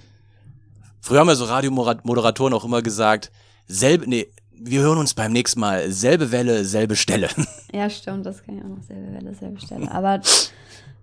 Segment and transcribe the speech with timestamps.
[1.01, 3.31] Früher haben ja so Radiomoderatoren auch immer gesagt,
[3.67, 4.29] selbe, nee,
[4.61, 5.91] wir hören uns beim nächsten Mal.
[5.91, 7.29] Selbe Welle, selbe Stelle.
[7.71, 9.93] Ja, stimmt, das kann ich auch noch selbe Welle, selbe Stelle.
[9.93, 10.23] Aber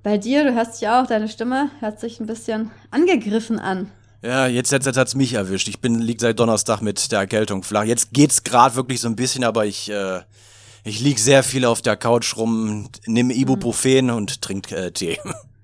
[0.01, 3.91] bei dir, du hörst dich auch, deine Stimme hört sich ein bisschen angegriffen an.
[4.23, 5.67] Ja, jetzt, jetzt, jetzt hat's mich erwischt.
[5.67, 7.83] Ich bin, lieg seit Donnerstag mit der Erkältung flach.
[7.83, 10.21] Jetzt geht's gerade wirklich so ein bisschen, aber ich, äh,
[10.83, 15.19] ich lieg sehr viel auf der Couch rum, nimm Ibuprofen und trink äh, Tee.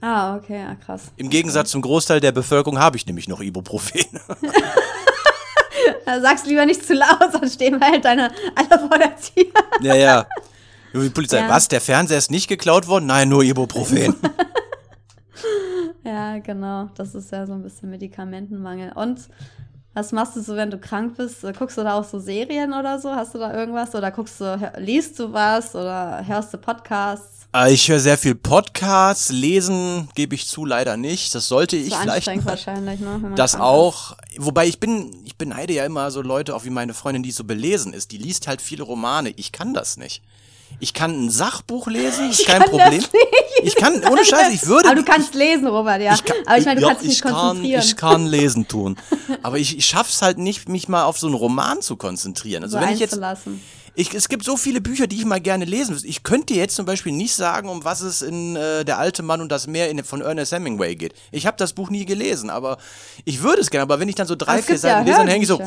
[0.00, 1.12] Ah, okay, ja, krass.
[1.16, 4.00] Im Gegensatz zum Großteil der Bevölkerung habe ich nämlich noch Ibuprofen.
[6.04, 9.46] Da sagst lieber nicht zu laut, sonst stehen wir halt deine alle vor der Tür.
[9.80, 10.26] ja, ja.
[10.92, 11.48] Die Polizei, Ja.
[11.48, 11.68] was?
[11.68, 13.06] Der Fernseher ist nicht geklaut worden?
[13.06, 14.14] Nein, nur Ibuprofen.
[16.02, 16.88] Ja, genau.
[16.96, 18.92] Das ist ja so ein bisschen Medikamentenmangel.
[18.94, 19.20] Und
[19.94, 21.42] was machst du so, wenn du krank bist?
[21.58, 23.10] Guckst du da auch so Serien oder so?
[23.10, 23.94] Hast du da irgendwas?
[23.94, 25.74] Oder guckst du, hör- liest du was?
[25.74, 27.46] Oder hörst du Podcasts?
[27.52, 31.34] Äh, ich höre sehr viel Podcasts, lesen gebe ich zu, leider nicht.
[31.34, 32.18] Das sollte ich So vielleicht.
[32.18, 32.50] anstrengend mal.
[32.52, 33.32] wahrscheinlich, ne?
[33.34, 34.16] Das auch.
[34.38, 37.42] Wobei ich bin, ich beneide ja immer so Leute, auch wie meine Freundin, die so
[37.42, 38.12] belesen ist.
[38.12, 39.30] Die liest halt viele Romane.
[39.30, 40.22] Ich kann das nicht.
[40.80, 43.02] Ich kann ein Sachbuch lesen, ist kein Problem.
[43.62, 44.88] Ich kann, ohne Scheiß, ich würde.
[44.88, 46.14] Aber du kannst lesen, Robert, ja.
[46.14, 47.82] ich kann, Aber ich meine, du ja, kannst dich nicht ich kann, konzentrieren.
[47.84, 48.96] ich kann lesen tun.
[49.42, 52.62] Aber ich, ich schaff's halt nicht, mich mal auf so einen Roman zu konzentrieren.
[52.62, 53.18] Also so wenn ich jetzt,
[53.94, 56.06] ich, es gibt so viele Bücher, die ich mal gerne lesen würde.
[56.06, 59.22] Ich könnte dir jetzt zum Beispiel nicht sagen, um was es in äh, Der alte
[59.22, 61.12] Mann und das Meer in, von Ernest Hemingway geht.
[61.32, 62.78] Ich habe das Buch nie gelesen, aber
[63.24, 63.82] ich würde es gerne.
[63.82, 65.60] Aber wenn ich dann so drei, vier gibt ja Seiten lese, dann hänge ich so,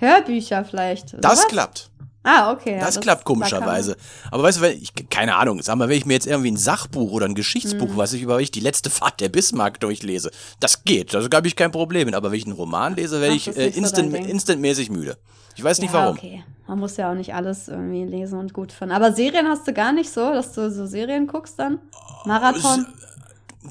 [0.00, 0.64] Hörbücher.
[0.64, 1.14] Vielleicht.
[1.14, 1.48] das sowas?
[1.48, 1.90] klappt.
[2.28, 2.74] Ah, okay.
[2.74, 3.96] ja, Das, klappt da kann komischerweise.
[4.30, 6.56] Aber weißt du, wenn ich, keine Ahnung, sag mal, wenn ich mir jetzt irgendwie ein
[6.56, 7.96] Sachbuch oder ein Geschichtsbuch, Mhm.
[7.96, 10.30] was ich über ich die letzte Fahrt der Bismarck durchlese,
[10.60, 11.14] das geht.
[11.14, 12.14] Da habe ich kein Problem mit.
[12.14, 14.24] Aber wenn ich einen Roman lese, werde ich äh, nicht so instant, Ding.
[14.26, 15.16] instantmäßig müde.
[15.56, 16.16] Ich weiß nicht ja, warum.
[16.16, 16.44] okay.
[16.66, 18.92] Man muss ja auch nicht alles irgendwie lesen und gut finden.
[18.94, 21.78] Aber Serien hast du gar nicht so, dass du so Serien guckst dann?
[22.26, 22.86] Marathon?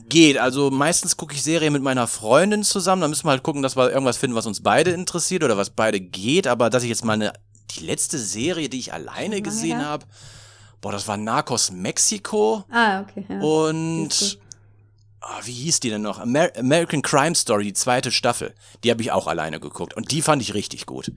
[0.09, 0.37] Geht.
[0.37, 3.01] Also meistens gucke ich Serien mit meiner Freundin zusammen.
[3.01, 5.69] Da müssen wir halt gucken, dass wir irgendwas finden, was uns beide interessiert oder was
[5.69, 6.45] beide geht.
[6.45, 7.33] Aber dass ich jetzt mal eine,
[7.71, 10.05] die letzte Serie, die ich alleine gesehen habe,
[10.81, 12.63] boah, das war Narcos Mexiko.
[12.69, 13.25] Ah, okay.
[13.27, 13.39] Ja.
[13.41, 14.39] Oh, Und
[15.21, 16.19] ah, wie hieß die denn noch?
[16.19, 18.53] Amer American Crime Story, die zweite Staffel.
[18.83, 19.93] Die habe ich auch alleine geguckt.
[19.95, 21.11] Und die fand ich richtig gut.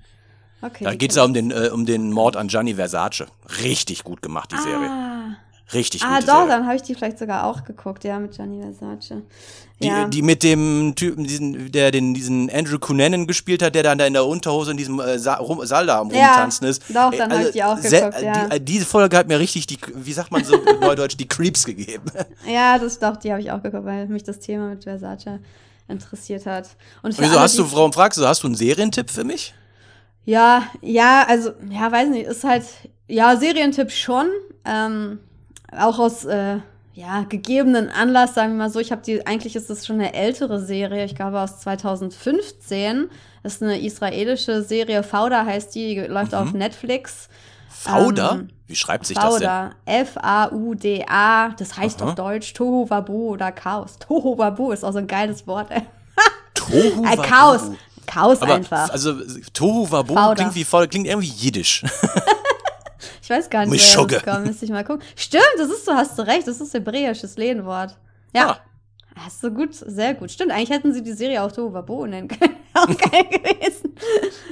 [0.63, 3.27] okay, Da geht es ja um den, äh, um den Mord an Gianni Versace.
[3.63, 4.63] Richtig gut gemacht, die ich.
[4.63, 5.37] Serie.
[5.73, 6.49] Richtig ah gute doch, Serie.
[6.49, 9.23] dann habe ich die vielleicht sogar auch geguckt, ja, mit Gianni Versace.
[9.81, 10.07] Die, ja.
[10.09, 14.07] die mit dem Typen, diesen, der den, diesen Andrew Cunanan gespielt hat, der dann da
[14.07, 16.83] in der Unterhose in diesem äh, Sa rum, Saal da am Ja, Rumtanzen ist.
[16.95, 18.49] doch, dann hab ich die auch geguckt, ja.
[18.49, 21.65] die, äh, diese Folge hat mir richtig die, wie sagt man so neudeutsch, die Creeps
[21.65, 22.05] gegeben.
[22.47, 25.39] ja, das doch, die habe ich auch geguckt, weil mich das Thema mit Versace
[25.89, 26.69] interessiert hat.
[27.03, 29.55] Und Wieso alle, hast du, die- warum fragst du, hast du einen Serientipp für mich?
[30.27, 32.65] Ja, ja, also, ja, weiß nicht, ist halt,
[33.09, 34.27] ja, Serientipp schon.
[34.67, 35.21] Ähm,
[35.79, 36.59] auch aus, äh,
[36.95, 38.79] ja, gegebenen Anlass, sagen wir mal so.
[38.81, 43.09] Ich habe die, eigentlich ist das schon eine ältere Serie, ich glaube aus 2015.
[43.43, 47.29] Das ist eine israelische Serie, Fauda heißt die, die läuft auf Netflix.
[47.71, 48.33] Fauda?
[48.33, 49.49] Ähm, wie schreibt sich das denn?
[49.49, 52.11] Fauda, F-A-U-D-A, das heißt Aha.
[52.11, 53.99] auf Deutsch Tohu Wabu oder Chaos.
[53.99, 55.83] Tohu Wabu ist auch so ein geiles Wort, ey.
[56.55, 57.23] Tohu Äh, Wabohu.
[57.23, 57.63] Chaos.
[58.07, 58.91] Chaos Aber einfach.
[58.91, 59.15] also
[59.53, 60.35] Tohu Fauda.
[60.35, 61.85] klingt wie voll, klingt irgendwie jiddisch.
[63.31, 64.47] Ich weiß gar nicht, woher das kommt.
[64.47, 65.07] Müsste ich mal gucken.
[65.15, 66.49] Stimmt, das ist so, hast du recht.
[66.49, 67.97] Das ist hebräisches Lehnwort.
[68.35, 68.51] Ja.
[68.51, 68.61] Ah.
[69.15, 70.33] Hast du gut, sehr gut.
[70.33, 72.57] Stimmt, eigentlich hätten sie die Serie auch Tohu Wabo nennen können.
[72.75, 73.95] auch geil gewesen.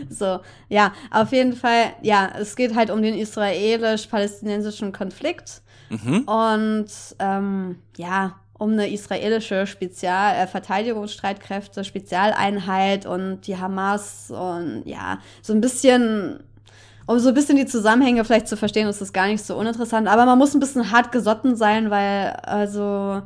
[0.09, 5.63] So, ja, auf jeden Fall, ja, es geht halt um den israelisch-palästinensischen Konflikt.
[5.91, 6.23] Mhm.
[6.23, 15.21] Und ähm, ja, um eine israelische Spezial äh, Verteidigungsstreitkräfte, Spezialeinheit und die Hamas und ja,
[15.43, 16.41] so ein bisschen,
[17.09, 20.07] um so ein bisschen die Zusammenhänge vielleicht zu verstehen, ist das gar nicht so uninteressant.
[20.09, 23.23] Aber man muss ein bisschen hart gesotten sein, weil also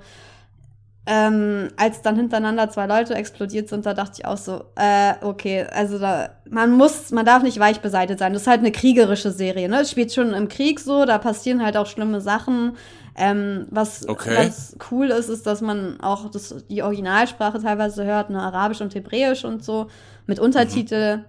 [1.05, 5.67] ähm, als dann hintereinander zwei Leute explodiert sind, da dachte ich auch so, äh, okay,
[5.73, 8.32] also da, man muss, man darf nicht weich beseitigt sein.
[8.32, 9.81] Das ist halt eine kriegerische Serie, ne?
[9.81, 12.76] Es spielt schon im Krieg so, da passieren halt auch schlimme Sachen.
[13.17, 14.32] Ähm, was Okay.
[14.32, 18.94] ganz cool ist, ist, dass man auch das, die Originalsprache teilweise hört, ne, Arabisch und
[18.94, 19.88] Hebräisch und so,
[20.26, 21.25] mit Untertitel.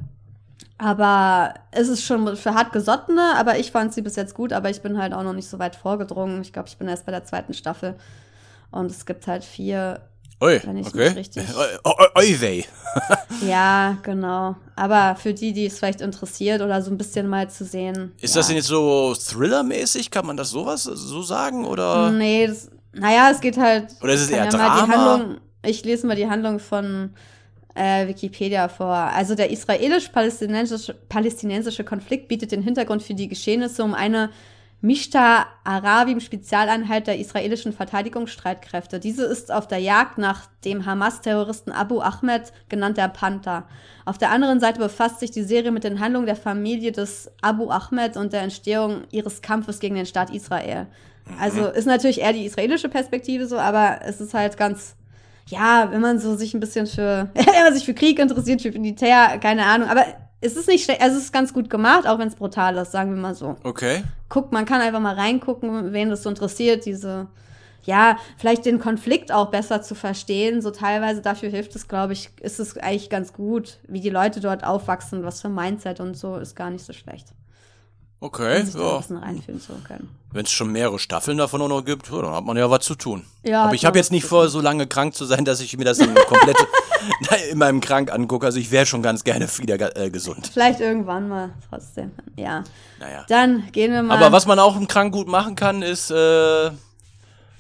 [0.77, 4.81] Aber es ist schon für hartgesottene, aber ich fand sie bis jetzt gut, aber ich
[4.81, 6.41] bin halt auch noch nicht so weit vorgedrungen.
[6.41, 7.95] Ich glaube, ich bin erst bei der zweiten Staffel.
[8.71, 10.01] Und es gibt halt vier.
[10.41, 11.09] Ui, Wenn ich okay.
[11.09, 11.45] richtig-
[12.15, 12.65] Euwei.
[13.47, 14.55] Ja, genau.
[14.75, 18.13] Aber für die, die es vielleicht interessiert oder so ein bisschen mal zu sehen.
[18.21, 18.39] Ist ja.
[18.39, 20.11] das denn jetzt so Thriller-mäßig?
[20.11, 21.65] Kann man das sowas so sagen?
[21.65, 22.11] Oder?
[22.11, 23.87] Nee, das, naja, es geht halt.
[24.01, 24.87] Oder ist es eher ja Drama?
[24.87, 27.13] Handlung, ich lese mal die Handlung von
[27.75, 28.93] äh, Wikipedia vor.
[28.93, 34.29] Also der israelisch-palästinensische palästinensische Konflikt bietet den Hintergrund für die Geschehnisse um eine
[34.81, 38.99] Mishta Arabim Spezialeinheit der israelischen Verteidigungsstreitkräfte.
[38.99, 43.65] Diese ist auf der Jagd nach dem Hamas-Terroristen Abu Ahmed, genannt der Panther.
[44.03, 47.69] Auf der anderen Seite befasst sich die Serie mit den Handlungen der Familie des Abu
[47.69, 50.87] Ahmed und der Entstehung ihres Kampfes gegen den Staat Israel.
[51.39, 54.97] Also ist natürlich eher die israelische Perspektive so, aber es ist halt ganz,
[55.47, 58.71] ja, wenn man so sich ein bisschen für, wenn man sich für Krieg interessiert, für
[58.71, 60.05] Militär, keine Ahnung, aber
[60.41, 62.91] es ist nicht schlecht, also es ist ganz gut gemacht, auch wenn es brutal ist,
[62.91, 63.55] sagen wir mal so.
[63.63, 64.03] Okay.
[64.27, 67.27] Guckt, man kann einfach mal reingucken, wen das so interessiert, diese,
[67.83, 72.29] ja, vielleicht den Konflikt auch besser zu verstehen, so teilweise dafür hilft es, glaube ich,
[72.41, 76.17] ist es eigentlich ganz gut, wie die Leute dort aufwachsen, was für ein Mindset und
[76.17, 77.29] so, ist gar nicht so schlecht,
[78.23, 78.61] Okay.
[78.61, 78.97] um sich da ein Ja.
[78.99, 80.09] bisschen reinfühlen zu können.
[80.31, 82.95] Wenn es schon mehrere Staffeln davon auch noch gibt, dann hat man ja was zu
[82.95, 83.23] tun.
[83.43, 85.83] Ja, Aber ich habe jetzt nicht vor, so lange krank zu sein, dass ich mir
[85.83, 86.55] das komplett
[87.51, 88.45] in meinem Krank angucke.
[88.45, 90.49] Also ich wäre schon ganz gerne wieder äh, gesund.
[90.51, 92.63] Vielleicht irgendwann mal trotzdem, ja.
[92.99, 93.25] Naja.
[93.27, 94.17] Dann gehen wir mal.
[94.17, 96.71] Aber was man auch im Krank gut machen kann, ist äh,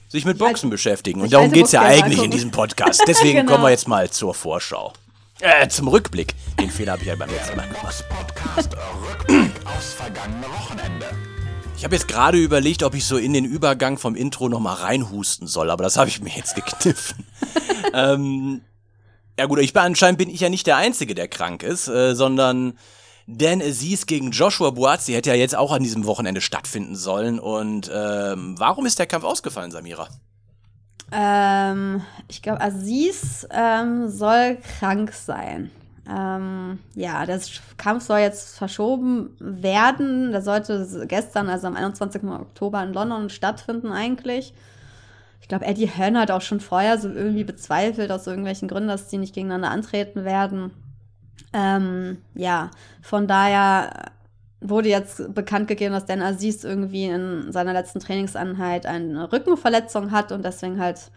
[0.07, 1.21] sich mit Boxen beschäftigen.
[1.21, 3.03] Und darum alte geht's ja eigentlich in diesem Podcast.
[3.07, 3.51] Deswegen Genau.
[3.51, 4.93] kommen wir jetzt mal zur Vorschau.
[5.43, 6.35] Äh, zum Rückblick.
[6.57, 8.05] Den Fehler habe ich ja beim letzten Mal gemacht.
[10.41, 11.05] Wochenende.
[11.75, 15.45] Ich habe jetzt gerade überlegt, ob ich so in den Übergang vom Intro nochmal reinhusten
[15.47, 17.25] soll, aber das habe ich mir jetzt gekniffen.
[17.93, 18.61] ähm,
[19.37, 22.15] ja gut, ich bin, anscheinend bin ich ja nicht der Einzige, der krank ist, äh,
[22.15, 22.79] sondern
[23.27, 27.37] Dan Aziz gegen Joshua Buatsi hätte ja jetzt auch an diesem Wochenende stattfinden sollen.
[27.37, 30.07] Und ähm, warum ist der Kampf ausgefallen, Samira?
[31.13, 35.69] Ähm, ich glaube, Aziz ähm, soll krank sein.
[36.09, 37.39] Ähm, ja, der
[37.77, 40.31] Kampf soll jetzt verschoben werden.
[40.31, 42.23] Der sollte gestern, also am 21.
[42.23, 44.53] Oktober in London stattfinden eigentlich.
[45.39, 49.07] Ich glaube, Eddie Hearn hat auch schon vorher so irgendwie bezweifelt, aus irgendwelchen Gründen, dass
[49.07, 50.71] die nicht gegeneinander antreten werden.
[51.53, 52.71] Ähm, ja,
[53.01, 54.11] von daher
[54.63, 60.31] wurde jetzt bekannt gegeben, dass Dan Aziz irgendwie in seiner letzten Trainingseinheit eine Rückenverletzung hat
[60.31, 61.11] und deswegen halt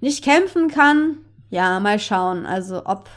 [0.00, 1.18] nicht kämpfen kann.
[1.50, 2.46] Ja, mal schauen.
[2.46, 3.08] Also ob,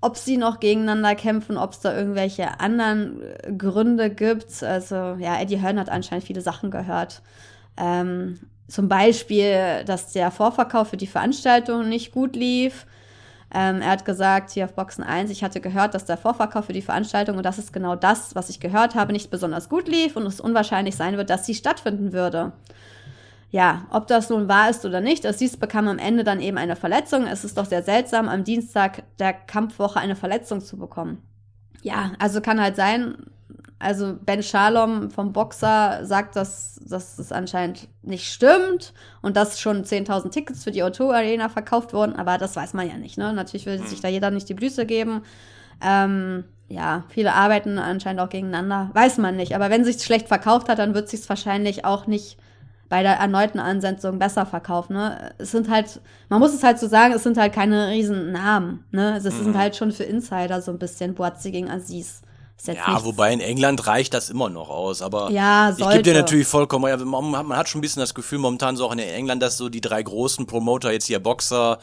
[0.00, 3.20] ob sie noch gegeneinander kämpfen, ob es da irgendwelche anderen
[3.58, 4.62] Gründe gibt.
[4.62, 7.22] Also ja, Eddie Hearn hat anscheinend viele Sachen gehört.
[7.76, 8.38] Ähm,
[8.68, 12.86] zum Beispiel, dass der Vorverkauf für die Veranstaltung nicht gut lief.
[13.52, 16.72] Ähm, er hat gesagt, hier auf Boxen 1, ich hatte gehört, dass der Vorverkauf für
[16.72, 20.16] die Veranstaltung, und das ist genau das, was ich gehört habe, nicht besonders gut lief
[20.16, 22.52] und es unwahrscheinlich sein wird, dass sie stattfinden würde.
[23.50, 26.76] Ja, ob das nun wahr ist oder nicht, Aziz bekam am Ende dann eben eine
[26.76, 27.26] Verletzung.
[27.26, 31.18] Es ist doch sehr seltsam, am Dienstag der Kampfwoche eine Verletzung zu bekommen.
[31.82, 33.16] Ja, also kann halt sein,
[33.80, 38.92] also Ben Shalom vom Boxer sagt, dass, dass es anscheinend nicht stimmt
[39.22, 42.88] und dass schon 10.000 Tickets für die O2 Arena verkauft wurden, aber das weiß man
[42.88, 43.16] ja nicht.
[43.16, 43.32] Ne?
[43.32, 45.22] Natürlich will sich da jeder nicht die Blüße geben.
[45.82, 49.54] Ähm, ja, viele arbeiten anscheinend auch gegeneinander, weiß man nicht.
[49.54, 52.36] Aber wenn sich schlecht verkauft hat, dann wird sich wahrscheinlich auch nicht
[52.90, 54.92] bei der erneuten Ansetzung besser verkaufen.
[54.92, 55.32] Ne?
[55.38, 58.84] Es sind halt, man muss es halt so sagen, es sind halt keine riesen Namen.
[58.90, 59.14] Ne?
[59.14, 62.20] Also es sind halt schon für Insider so ein bisschen Boazzi gegen Aziz.
[62.66, 66.46] Ja, wobei in England reicht das immer noch aus, aber Ja, ich gebe dir natürlich
[66.46, 69.56] vollkommen, ja, man, hat schon ein bisschen das Gefühl momentan so auch in England, dass
[69.56, 71.78] so die drei großen Promoter jetzt hier Boxer,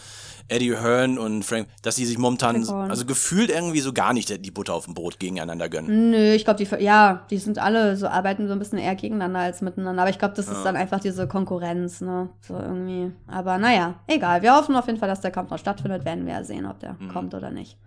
[0.50, 4.52] Eddie Hearn und Frank, dass die sich momentan, also gefühlt irgendwie so gar nicht die
[4.52, 6.12] Butter auf dem Brot gegeneinander gönnen.
[6.12, 9.40] Nö, ich glaube, die, ja, die sind alle so, arbeiten so ein bisschen eher gegeneinander
[9.40, 10.02] als miteinander.
[10.02, 12.30] Aber ich glaube, das ist dann einfach diese Konkurrenz, ne?
[12.48, 13.12] So irgendwie.
[13.28, 14.42] Aber naja, egal.
[14.42, 16.06] Wir hoffen auf jeden Fall, dass der Kampf noch stattfindet.
[16.06, 17.78] Werden wir ja sehen, ob der kommt oder nicht.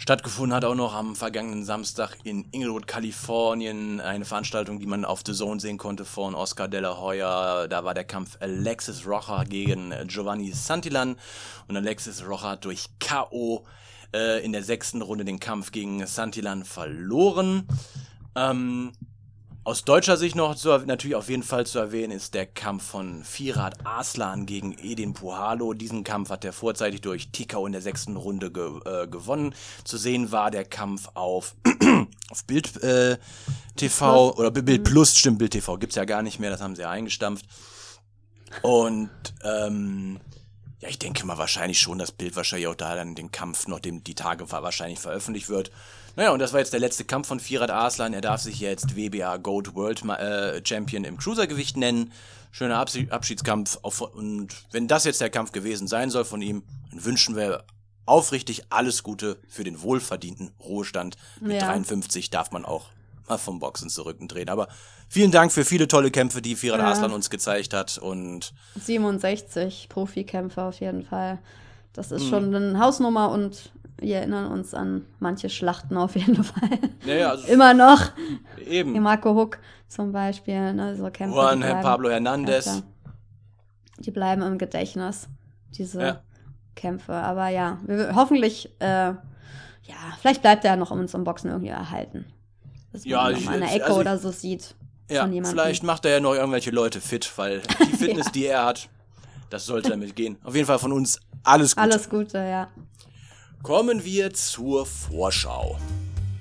[0.00, 5.20] Stattgefunden hat auch noch am vergangenen Samstag in Inglewood, Kalifornien, eine Veranstaltung, die man auf
[5.26, 7.66] The Zone sehen konnte von Oscar de la Hoya.
[7.66, 11.16] Da war der Kampf Alexis Rocha gegen Giovanni Santillan
[11.68, 13.66] und Alexis Rocha hat durch K.O.
[14.14, 17.68] Äh, in der sechsten Runde den Kampf gegen Santillan verloren.
[18.34, 18.92] Ähm,
[19.62, 23.24] aus deutscher Sicht noch zu, natürlich auf jeden Fall zu erwähnen ist der Kampf von
[23.24, 25.74] Firat Aslan gegen Edin Puhalo.
[25.74, 29.54] Diesen Kampf hat er vorzeitig durch Tikau in der sechsten Runde ge äh, gewonnen.
[29.84, 31.54] Zu sehen war der Kampf auf,
[32.30, 33.18] auf Bild äh,
[33.76, 36.82] TV oder Bild Plus, stimmt, Bild TV gibt's ja gar nicht mehr, das haben sie
[36.82, 37.44] ja eingestampft.
[38.62, 39.10] Und
[39.44, 40.20] ähm,
[40.80, 43.80] ja, ich denke mal wahrscheinlich schon, das Bild wahrscheinlich auch da dann den Kampf noch
[43.80, 45.70] dem die Tage wahrscheinlich veröffentlicht wird.
[46.16, 48.12] Naja, und das war jetzt der letzte Kampf von Firat Arslan.
[48.12, 52.12] Er darf sich jetzt WBA Gold World äh, Champion im Cruisergewicht nennen.
[52.52, 53.78] Schöner Abschied Abschiedskampf.
[53.82, 57.64] Auf, und wenn das jetzt der Kampf gewesen sein soll von ihm, dann wünschen wir
[58.06, 61.16] aufrichtig alles Gute für den wohlverdienten Ruhestand.
[61.40, 61.68] Mit Ja.
[61.68, 62.86] 53 darf man auch
[63.28, 64.48] mal vom Boxen zurückdrehen.
[64.48, 64.66] Aber
[65.08, 66.86] vielen Dank für viele tolle Kämpfe, die Firat Ja.
[66.88, 67.98] Arslan uns gezeigt hat.
[67.98, 71.38] Und 67 Profikämpfer auf jeden Fall.
[71.92, 76.68] Das ist schon eine Hausnummer und wir erinnern uns an manche Schlachten auf jeden Fall.
[77.06, 78.10] naja, also Immer noch.
[78.66, 78.94] eben.
[78.94, 80.72] Wie Marco Huck zum Beispiel.
[80.72, 82.66] Ne, so Kämpfer, Juan die bleiben- Pablo Hernandez.
[82.66, 82.82] Ja, klar.
[83.98, 85.28] die bleiben im Gedächtnis,
[85.76, 86.22] diese Ja.
[86.76, 87.12] Kämpfe.
[87.12, 92.24] Aber ja, wir, hoffentlich, äh, ja, vielleicht bleibt er noch uns im Boxen irgendwie erhalten.
[92.92, 94.74] Dass man Ja, noch ich- in der ich- Ecke also ich- oder so sieht.
[95.10, 98.88] Ja, vielleicht macht er ja noch irgendwelche Leute fit, weil die Fitness, die er hat,
[99.50, 100.38] das sollte damit gehen.
[100.44, 101.82] Auf jeden Fall von uns alles Gute.
[101.82, 102.68] Alles Gute, ja.
[103.62, 105.78] Kommen wir zur Vorschau.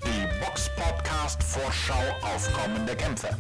[0.04, 3.38] Die Box Podcast Vorschau auf kommende Kämpfe.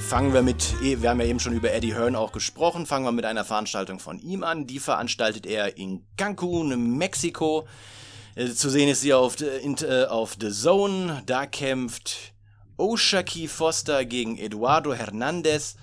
[0.00, 3.12] Fangen wir mit, wir haben ja eben schon über Eddie Hearn auch gesprochen, fangen wir
[3.12, 4.66] mit einer Veranstaltung von ihm an.
[4.66, 7.68] Die veranstaltet er in Cancun, Mexiko.
[8.34, 11.22] Äh, Zu sehen ist sie auf, The- in, äh, auf The Zone.
[11.26, 12.32] Da kämpft
[12.76, 15.76] Oshaki Foster gegen Eduardo Hernandez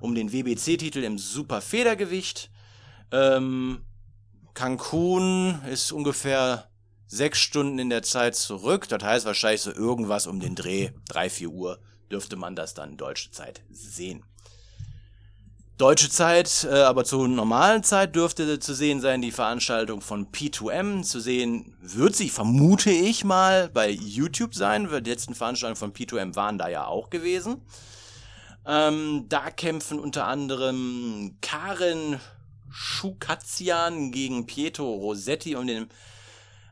[0.00, 2.50] um den WBC-Titel im Superfedergewicht.
[3.12, 3.82] Ähm,
[4.54, 6.68] Cancun ist ungefähr
[7.06, 8.88] sechs Stunden in der Zeit zurück.
[8.88, 11.78] Das heißt wahrscheinlich so irgendwas um den Dreh, drei, vier Uhr,
[12.10, 14.24] dürfte man das dann deutsche Zeit sehen.
[15.78, 21.02] Deutsche Zeit, äh, aber zur normalen Zeit dürfte zu sehen sein die Veranstaltung von P2M.
[21.02, 24.88] Zu sehen wird sie, vermute ich mal, bei YouTube sein.
[24.88, 27.60] Die letzten Veranstaltungen von P2M waren da ja auch gewesen.
[28.64, 32.20] Ähm, da kämpfen unter anderem Karen
[32.70, 35.88] Schukazian gegen Pietro Rossetti um den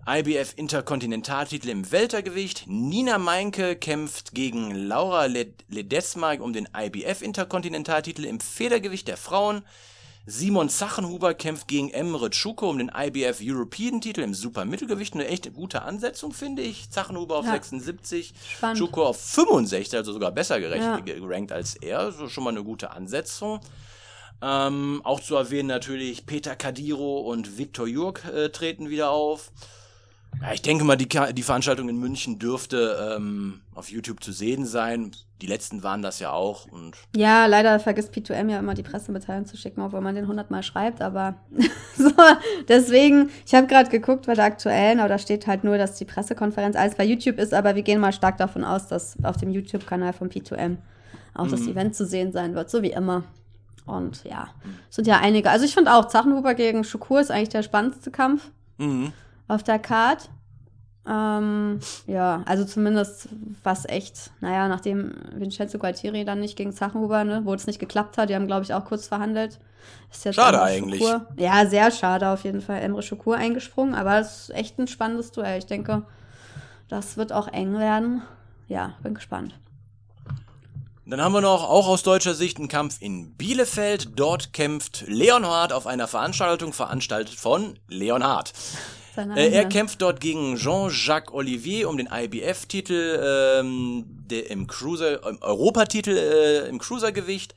[0.06, 2.64] IBF Interkontinentaltitel im Weltergewicht.
[2.66, 9.62] Nina Meinke kämpft gegen Laura Led- Ledesma um den IBF Interkontinentaltitel im Federgewicht der Frauen.
[10.26, 15.14] Simon Zachenhuber kämpft gegen Emre Tschuko um den IBF European Titel im Supermittelgewicht.
[15.14, 16.90] Eine echt gute Ansetzung, finde ich.
[16.90, 17.52] Zachenhuber auf Ja.
[17.52, 18.78] 76, Spannend.
[18.78, 21.00] Tschuko auf 65, also sogar besser gerecht, Ja.
[21.00, 22.12] gerankt als er.
[22.12, 23.60] So schon mal eine gute Ansetzung.
[24.42, 29.50] Ähm, auch zu erwähnen natürlich Peter Kadiro und Viktor Jurk äh, treten wieder auf.
[30.42, 34.66] Ja, ich denke mal, die, die Veranstaltung in München dürfte ähm, auf YouTube zu sehen
[34.66, 35.12] sein.
[35.42, 36.66] Die letzten waren das ja auch.
[36.66, 40.50] Und Ja, leider vergisst P2M ja immer die Pressemitteilung zu schicken, obwohl man den 100
[40.50, 41.34] Mal schreibt, aber
[41.96, 42.10] so,
[42.68, 46.04] deswegen, ich habe gerade geguckt bei der aktuellen, aber da steht halt nur, dass die
[46.04, 49.50] Pressekonferenz alles bei YouTube ist, aber wir gehen mal stark davon aus, dass auf dem
[49.50, 50.76] YouTube-Kanal von P2M
[51.34, 53.24] auch das Event zu sehen sein wird, so wie immer.
[53.86, 54.48] Und ja,
[54.88, 55.50] es sind ja einige.
[55.50, 59.12] Also ich finde auch, Zachenhuber gegen Schukur ist eigentlich der spannendste Kampf mhm.
[59.48, 60.30] Auf der Card.
[61.06, 63.28] Ähm, ja, also zumindest
[63.62, 68.16] was echt, naja, nachdem Vincenzo Gualtieri dann nicht gegen Zachenhuber, ne, wo es nicht geklappt
[68.16, 69.58] hat, die haben, glaube ich, auch kurz verhandelt.
[70.30, 71.02] Schade eigentlich.
[71.02, 72.80] Schukur- Ja, sehr schade auf jeden Fall.
[72.80, 75.58] Emre Schukur eingesprungen, aber es ist echt ein spannendes Duell.
[75.58, 76.06] Ich denke,
[76.88, 78.22] das wird auch eng werden.
[78.68, 79.58] Ja, bin gespannt.
[81.04, 84.18] Dann haben wir noch auch aus deutscher Sicht einen Kampf in Bielefeld.
[84.18, 88.54] Dort kämpft Leonhard auf einer Veranstaltung, veranstaltet von Leonhard.
[89.16, 95.42] Äh, er kämpft dort gegen Jean-Jacques Olivier um den IBF-Titel ähm, der im Cruiser, im
[95.42, 97.54] Europatitel äh, im Cruisergewicht.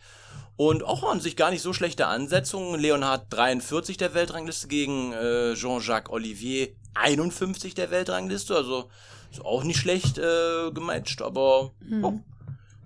[0.56, 2.80] Und auch an sich gar nicht so schlechte Ansetzungen.
[2.80, 8.56] Leonhard 43 der Weltrangliste gegen äh, Jean-Jacques Olivier 51 der Weltrangliste.
[8.56, 8.90] Also
[9.32, 11.72] ist auch nicht schlecht äh, gematcht, aber
[12.02, 12.14] oh,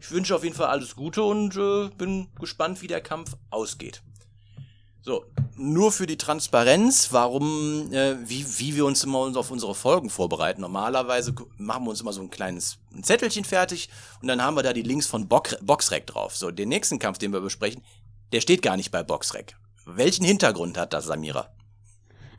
[0.01, 4.01] ich wünsche auf jeden Fall alles Gute und äh, bin gespannt, wie der Kampf ausgeht.
[5.03, 10.11] So, nur für die Transparenz, warum, äh, wie, wie wir uns immer auf unsere Folgen
[10.11, 10.61] vorbereiten.
[10.61, 13.89] Normalerweise machen wir uns immer so ein kleines ein Zettelchen fertig
[14.21, 16.35] und dann haben wir da die Links von Box Boxrec drauf.
[16.37, 17.83] So, den nächsten Kampf, den wir besprechen,
[18.31, 19.55] der steht gar nicht bei Boxrec.
[19.85, 21.49] Welchen Hintergrund hat das, Samira?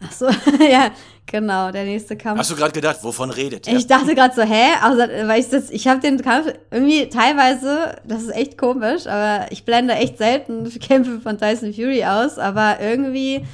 [0.04, 0.26] Ach so,
[0.70, 0.90] ja,
[1.26, 2.38] genau, der nächste Kampf.
[2.38, 3.74] Hast du gerade gedacht, wovon redet der?
[3.74, 4.74] Ich dachte gerade so, hä?
[4.80, 9.50] Also, weil ich das, ich habe den Kampf irgendwie teilweise, das ist echt komisch, aber
[9.50, 13.44] ich blende echt selten Kämpfe von Tyson Fury aus, aber irgendwie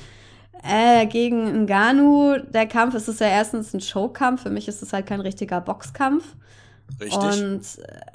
[0.62, 4.92] äh, gegen Ngannou, der Kampf, ist es ja erstens ein Showkampf, für mich ist es
[4.92, 6.24] halt kein richtiger Boxkampf.
[7.00, 7.46] Richtig.
[7.46, 7.62] Und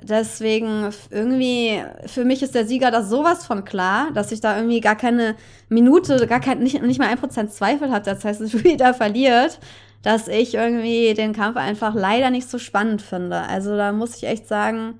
[0.03, 4.57] deswegen f- irgendwie, für mich ist der Sieger da sowas von klar, dass ich da
[4.57, 5.35] irgendwie gar keine
[5.69, 9.59] Minute, gar kein, nicht, nicht mal ein Prozent Zweifel hatte, dass Tyson Fury da verliert,
[10.01, 13.41] dass ich irgendwie den Kampf einfach leider nicht so spannend finde.
[13.43, 14.99] Also da muss ich echt sagen,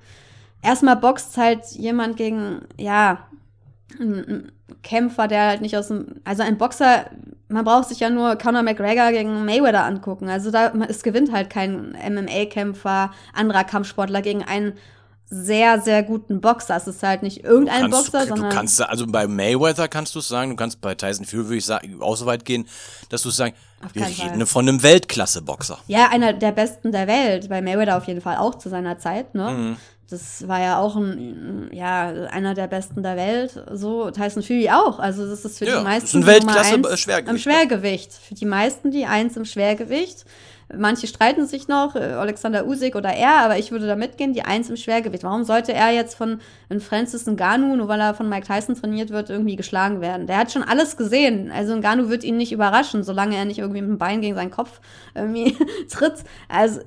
[0.61, 3.27] erstmal boxt halt jemand gegen, ja,
[4.83, 7.05] Kämpfer, der halt nicht aus dem, also ein Boxer,
[7.47, 10.29] man braucht sich ja nur Conor McGregor gegen Mayweather angucken.
[10.29, 14.73] Also da, es gewinnt halt kein MMA-Kämpfer, anderer Kampfsportler gegen einen
[15.33, 16.75] sehr, sehr guten Boxer.
[16.75, 18.49] Es ist halt nicht irgendein Kannst Boxer, du, sondern.
[18.49, 21.57] du kannst, also bei Mayweather kannst du es sagen, du kannst bei Tyson Fury, würde
[21.57, 22.67] ich sagen, auch so weit gehen,
[23.09, 23.55] dass du es sagen,
[23.93, 24.29] wir keinen Fall.
[24.29, 25.79] reden von einem Weltklasse-Boxer.
[25.87, 27.49] Ja, einer der besten der Welt.
[27.49, 29.51] Bei Mayweather auf jeden Fall auch zu seiner Zeit, ne?
[29.51, 29.77] Mhm.
[30.09, 33.63] Das war ja auch ein, ja, einer der besten der Welt.
[33.71, 34.99] So, Tyson Fury auch.
[34.99, 37.29] Also, das ist für Ja, die das ist meisten ein Nummer Weltklasse- eins äh, Schwergewicht,
[37.31, 38.13] Im Schwergewicht.
[38.13, 40.25] Für die meisten die eins im Schwergewicht.
[40.75, 44.41] Manche streiten sich noch, äh, Alexander Usyk oder er, aber ich würde da mitgehen, die
[44.43, 45.23] eins im Schwergewicht.
[45.23, 49.09] Warum sollte er jetzt von einem Francis Ngannou, nur weil er von Mike Tyson trainiert
[49.11, 50.25] wird, irgendwie geschlagen werden?
[50.27, 51.51] Der hat schon alles gesehen.
[51.51, 54.51] Also Ngannou wird ihn nicht überraschen, solange er nicht irgendwie mit dem Bein gegen seinen
[54.51, 54.79] Kopf
[55.15, 55.55] irgendwie
[55.91, 56.15] tritt.
[56.49, 56.83] Also äh,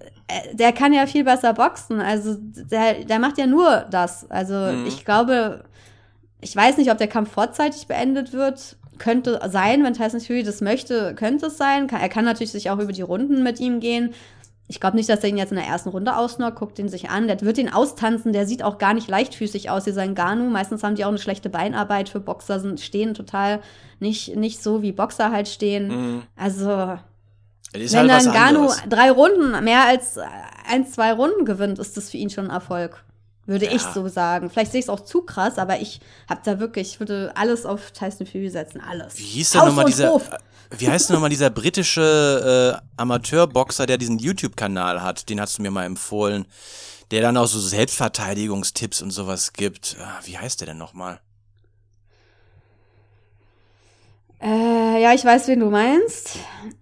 [0.52, 2.00] der kann ja viel besser boxen.
[2.00, 4.28] Also der, der macht ja nur das.
[4.30, 4.86] Also Mhm.
[4.86, 5.64] ich glaube,
[6.40, 8.76] ich weiß nicht, ob der Kampf vorzeitig beendet wird.
[8.98, 11.88] Könnte sein, wenn Tyson Fury das möchte, könnte es sein.
[11.90, 14.14] Er kann natürlich sich auch über die Runden mit ihm gehen.
[14.68, 16.58] Ich glaube nicht, dass er ihn jetzt in der ersten Runde ausnockt.
[16.58, 17.28] Guckt ihn sich an.
[17.28, 18.32] Der wird ihn austanzen.
[18.32, 20.50] Der sieht auch gar nicht leichtfüßig aus, dieser Ngannou.
[20.50, 23.60] Meistens haben die auch eine schlechte Beinarbeit für Boxer, sind, stehen total
[24.00, 25.88] nicht, nicht so, wie Boxer halt stehen.
[25.88, 26.22] Mhm.
[26.34, 26.98] Also,
[27.78, 28.82] wenn halt dann anderes.
[28.88, 30.18] drei Runden, mehr als
[30.68, 33.02] ein, zwei Runden gewinnt, ist das für ihn schon ein Erfolg.
[33.48, 33.72] Würde Ja.
[33.72, 34.50] ich so sagen.
[34.50, 37.64] Vielleicht sehe ich es auch zu krass, aber ich habe da wirklich, ich würde alles
[37.64, 38.80] auf Tyson Fury setzen.
[38.80, 39.16] Alles.
[39.18, 40.28] Wie hieß denn nochmal dieser, Hof.
[40.32, 40.38] äh,
[40.80, 45.28] wie heißt denn nochmal dieser britische äh, Amateurboxer, der diesen YouTube-Kanal hat?
[45.28, 46.46] Den hast du mir mal empfohlen.
[47.12, 49.96] Der dann auch so Selbstverteidigungstipps und sowas gibt.
[50.00, 51.20] Ah, Wie heißt der denn nochmal?
[54.40, 56.38] Äh, ja, ich weiß, wen du meinst.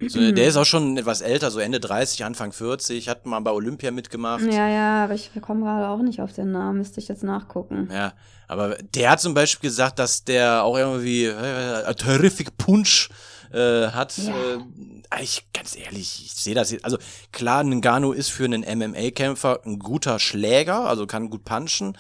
[0.06, 3.52] So, der ist auch schon etwas älter, so Ende 30, Anfang 40, hat mal bei
[3.52, 4.42] Olympia mitgemacht.
[4.42, 6.78] Ja, ja, aber ich komme gerade auch nicht auf den Namen.
[6.78, 7.88] Müsste ich jetzt nachgucken.
[7.92, 8.12] Ja,
[8.48, 13.08] aber der hat zum Beispiel gesagt, dass der auch irgendwie äh, a terrific Punch
[13.52, 14.16] äh, hat.
[14.18, 14.32] Ja.
[14.32, 16.84] Äh, ich ganz ehrlich, ich sehe das jetzt.
[16.84, 16.98] Also
[17.30, 21.96] klar, Ngannou ist für einen MMA-Kämpfer ein guter Schläger, also kann gut punchen.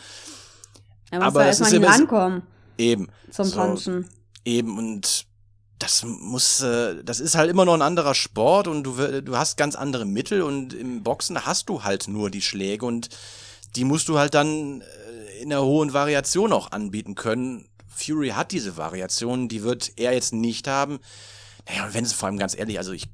[1.12, 2.42] Er muss Aber da erstmal rankommen
[2.76, 3.08] Eben.
[3.30, 4.08] zum So, Punchen.
[4.44, 5.26] Eben und
[5.78, 9.56] das muss, äh, das ist halt immer noch ein anderer Sport und du, du hast
[9.56, 13.08] ganz andere Mittel und im Boxen hast du halt nur die Schläge und
[13.76, 17.68] die musst du halt dann äh, in einer hohen Variation auch anbieten können.
[17.88, 21.00] Fury hat diese Variation, die wird er jetzt nicht haben.
[21.68, 23.08] Naja, und wenn es vor allem ganz ehrlich, also ich,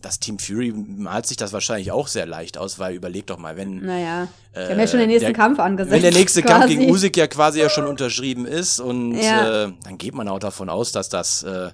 [0.00, 3.56] das Team Fury malt sich das wahrscheinlich auch sehr leicht aus, weil überleg doch mal,
[3.56, 5.92] wenn Naja, Äh, haben ja schon den nächsten der- Kampf angesetzt.
[5.92, 6.76] wenn der nächste Kampf quasi.
[6.78, 9.64] gegen Usyk ja quasi ja schon unterschrieben ist und Ja.
[9.66, 11.70] äh, dann geht man auch davon aus, dass das äh,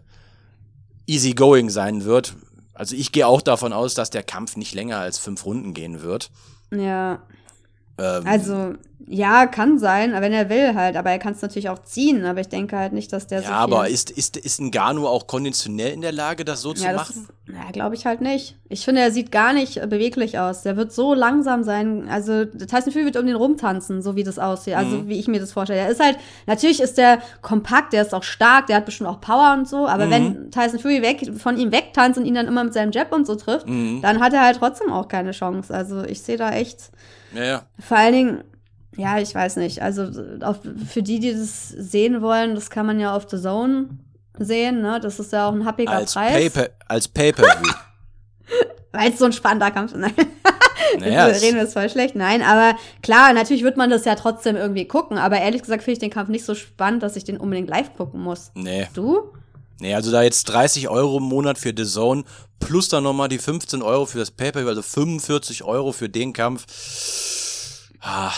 [1.07, 2.35] easy going sein wird.
[2.75, 6.03] Also ich gehe auch davon aus, dass der Kampf nicht länger als fünf Runden gehen
[6.03, 6.31] wird.
[6.73, 7.20] Ja,
[8.00, 8.72] Ähm, also,
[9.12, 10.96] ja, kann sein, wenn er will halt.
[10.96, 12.24] Aber er kann es natürlich auch ziehen.
[12.24, 14.70] Aber ich denke halt nicht, dass der ja, so aber viel ist, ist, ist ein
[14.70, 17.28] Gano auch konditionell in der Lage, das so zu ja, das machen?
[17.48, 18.56] ist, ja, glaube ich halt nicht.
[18.68, 20.62] Ich finde, er sieht gar nicht äh, beweglich aus.
[20.62, 22.08] Der wird so langsam sein.
[22.08, 24.74] Also, Tyson Fury wird um den rumtanzen, so wie das aussieht.
[24.76, 25.08] Also, Mhm.
[25.08, 25.80] wie ich mir das vorstelle.
[25.80, 29.20] Er ist halt, natürlich ist der kompakt, der ist auch stark, der hat bestimmt auch
[29.20, 29.88] Power und so.
[29.88, 30.10] Aber Mhm.
[30.10, 33.26] wenn Tyson Fury weg, von ihm wegtanzt und ihn dann immer mit seinem Jab und
[33.26, 34.02] so trifft, Mhm.
[34.02, 35.74] dann hat er halt trotzdem auch keine Chance.
[35.74, 36.90] Also, ich sehe da echt.
[37.35, 37.62] Ja, ja.
[37.79, 38.45] Vor allen Dingen,
[38.97, 39.83] ja, ich weiß nicht.
[39.83, 40.11] Also
[40.43, 43.88] auf, für die, die das sehen wollen, das kann man ja auf The Zone
[44.38, 44.81] sehen.
[44.81, 45.01] Ne?
[45.01, 46.53] Das ist ja auch ein happiger Als Preis.
[46.53, 47.73] Pay als Pay-Per-View.
[48.93, 50.01] Weil es so ein spannender Kampf ist.
[50.01, 50.12] Nein,
[50.99, 52.16] naja, jetzt reden wir es voll schlecht.
[52.16, 55.19] Nein, aber klar, natürlich wird man das ja trotzdem irgendwie gucken.
[55.19, 57.95] Aber ehrlich gesagt finde ich den Kampf nicht so spannend, dass ich den unbedingt live
[57.97, 58.51] gucken muss.
[58.55, 58.88] nee.
[58.95, 59.33] Du?
[59.81, 62.25] Nee, also da jetzt 30 Euro im Monat für The Zone
[62.59, 66.66] plus dann nochmal die 15 Euro für das Pay-Per-View, also 45 Euro für den Kampf.
[68.01, 68.33] Ah,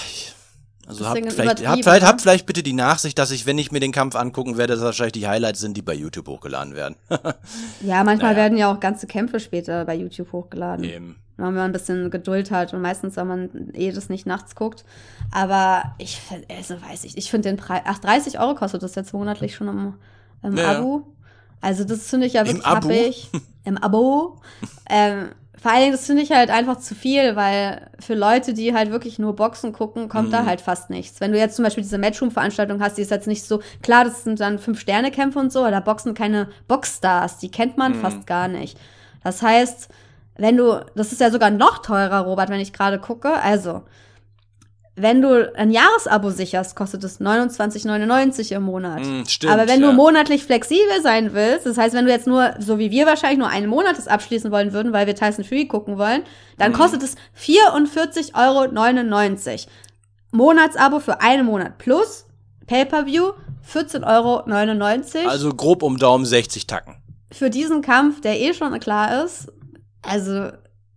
[0.86, 2.08] also habt vielleicht, habt, vielleicht, ne?
[2.08, 4.82] habt vielleicht bitte die Nachsicht, dass ich, wenn ich mir den Kampf angucken werde, dass
[4.82, 6.96] wahrscheinlich die Highlights sind, die bei YouTube hochgeladen werden.
[7.80, 8.36] Ja, manchmal Naja.
[8.36, 10.84] werden ja auch ganze Kämpfe später bei YouTube hochgeladen.
[10.84, 11.16] Eben.
[11.36, 14.84] wenn man ein bisschen Geduld hat und meistens, wenn man eh das nicht nachts guckt.
[15.30, 16.20] Aber ich,
[16.56, 19.68] also weiß ich, ich finde den Preis, ach, 30 Euro kostet das jetzt monatlich schon
[19.68, 19.94] im,
[20.42, 20.78] im Ja, ja.
[20.78, 21.06] Abo.
[21.62, 22.88] Also das finde ich ja Im wirklich Abo?
[22.88, 23.30] happig.
[23.64, 24.40] Im Abo.
[24.90, 28.74] ähm, vor allen Dingen, das finde ich halt einfach zu viel, weil für Leute, die
[28.74, 30.32] halt wirklich nur Boxen gucken, kommt Mhm.
[30.32, 31.20] da halt fast nichts.
[31.20, 34.24] Wenn du jetzt zum Beispiel diese Matchroom-Veranstaltung hast, die ist jetzt nicht so, klar, das
[34.24, 38.00] sind dann Fünf-Sterne-Kämpfe und so, aber da boxen keine Boxstars, die kennt man Mhm.
[38.00, 38.76] fast gar nicht.
[39.22, 39.88] Das heißt,
[40.36, 43.32] wenn du, das ist ja sogar noch teurer, Robert, wenn ich gerade gucke.
[43.32, 43.82] Also,
[44.94, 49.00] wenn du ein Jahresabo sicherst, kostet es 29,99 im Monat.
[49.00, 49.90] Mm, stimmt, Aber wenn ja.
[49.90, 53.38] du monatlich flexibel sein willst, das heißt, wenn du jetzt nur, so wie wir wahrscheinlich
[53.38, 56.24] nur einen Monat das abschließen wollen würden, weil wir Tyson Fury gucken wollen,
[56.58, 59.70] dann kostet es 44,99 Euro.
[60.32, 62.26] Monatsabo für einen Monat plus
[62.66, 63.32] Pay-Per-View
[63.72, 64.04] 14,99
[65.16, 65.28] Euro.
[65.28, 66.96] Also grob um Daumen 60 Tacken.
[67.30, 69.50] für diesen Kampf, der eh schon klar ist.
[70.02, 70.50] Also,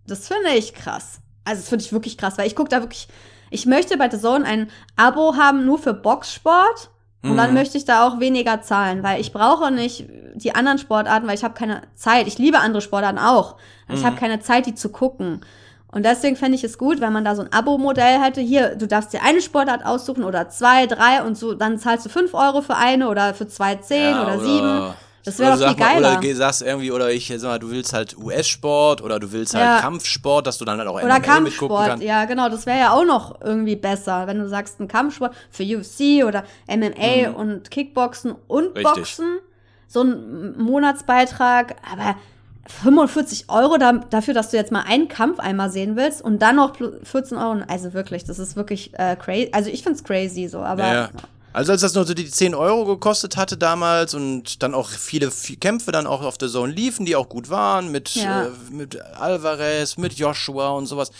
[0.07, 1.19] das finde ich krass.
[1.45, 3.07] Also, das finde ich wirklich krass, weil ich gucke da wirklich.
[3.49, 6.89] Ich möchte bei The Zone ein Abo haben, nur für Boxsport.
[7.23, 7.53] Und dann Mhm.
[7.55, 10.05] möchte ich da auch weniger zahlen, weil ich brauche nicht
[10.35, 12.27] die anderen Sportarten, weil ich habe keine Zeit.
[12.27, 13.55] Ich liebe andere Sportarten auch.
[13.87, 14.05] aber Ich Mhm.
[14.05, 15.41] habe keine Zeit, die zu gucken.
[15.91, 18.41] Und deswegen fände ich es gut, wenn man da so ein Abo-Modell hätte.
[18.41, 22.09] Hier, du darfst dir eine Sportart aussuchen oder zwei, drei und so, dann zahlst du
[22.09, 24.93] fünf Euro für eine oder für zwei, zehn Ja, oder, sieben.
[25.25, 26.19] Das wäre doch viel sag mal- geiler.
[26.19, 29.65] Oder sagst irgendwie, oder ich sag mal, du willst halt US-Sport oder du willst halt
[29.65, 29.81] Ja.
[29.81, 32.03] Kampfsport, dass du dann halt auch Oder MMA mitgucken Kampfsport, kannst.
[32.05, 35.63] ja, genau, das wäre ja auch noch irgendwie besser, wenn du sagst, ein Kampfsport für
[35.63, 38.73] UFC oder MMA und Kickboxen und Mhm.
[38.77, 38.83] Richtig.
[38.93, 39.37] Boxen,
[39.87, 42.15] so ein Monatsbeitrag, aber
[42.67, 46.55] 45 Euro da, dafür, dass du jetzt mal einen Kampf einmal sehen willst und dann
[46.55, 50.47] noch pl- 14 Euro, also wirklich, das ist wirklich äh, crazy, also ich find's crazy
[50.47, 51.09] so, aber Ja.
[51.55, 55.29] Also als das noch so die 10 Euro gekostet hatte damals und dann auch viele
[55.59, 58.47] Kämpfe dann auch auf der Zone liefen, die auch gut waren, mit, Ja.
[58.47, 61.11] äh, mit Alvarez, mit Joshua und sowas.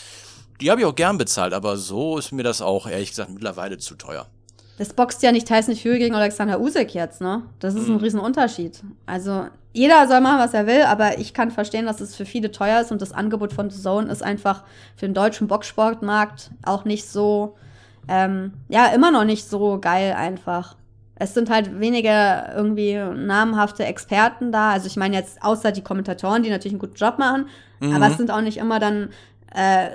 [0.60, 3.78] Die habe ich auch gern bezahlt, aber so ist mir das auch, ehrlich gesagt, mittlerweile
[3.78, 4.26] zu teuer.
[4.76, 7.42] Das boxt ja nicht Tyson Fury gegen Alexander Usyk jetzt, ne?
[7.60, 7.94] Das ist Mhm.
[7.94, 8.82] ein Riesenunterschied.
[9.06, 12.50] Also jeder soll machen, was er will, aber ich kann verstehen, dass es für viele
[12.50, 14.64] teuer ist und das Angebot von The Zone ist einfach
[14.96, 17.56] für den deutschen Boxsportmarkt auch nicht so,
[18.08, 20.76] ähm, ja, immer noch nicht so geil einfach.
[21.18, 24.70] Es sind halt weniger irgendwie namhafte Experten da.
[24.70, 27.48] Also ich meine jetzt außer die Kommentatoren, die natürlich einen guten Job machen,
[27.80, 27.94] Mhm.
[27.94, 29.10] aber es sind auch nicht immer dann
[29.54, 29.88] äh,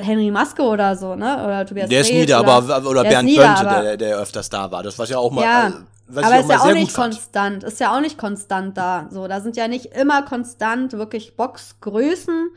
[0.00, 1.44] Henry Maske oder so, ne?
[1.44, 4.70] Oder Tobias Der ist Drees nieder, aber oder Bernd nieder, Bönte, der, der öfters da
[4.70, 4.82] war.
[4.82, 7.12] Das war ja auch mal, Ja, also, was aber ist ja auch nicht fand.
[7.14, 7.64] konstant.
[7.64, 9.06] Ist ja auch nicht konstant da.
[9.10, 12.48] So, da sind ja nicht immer konstant wirklich Boxgrößen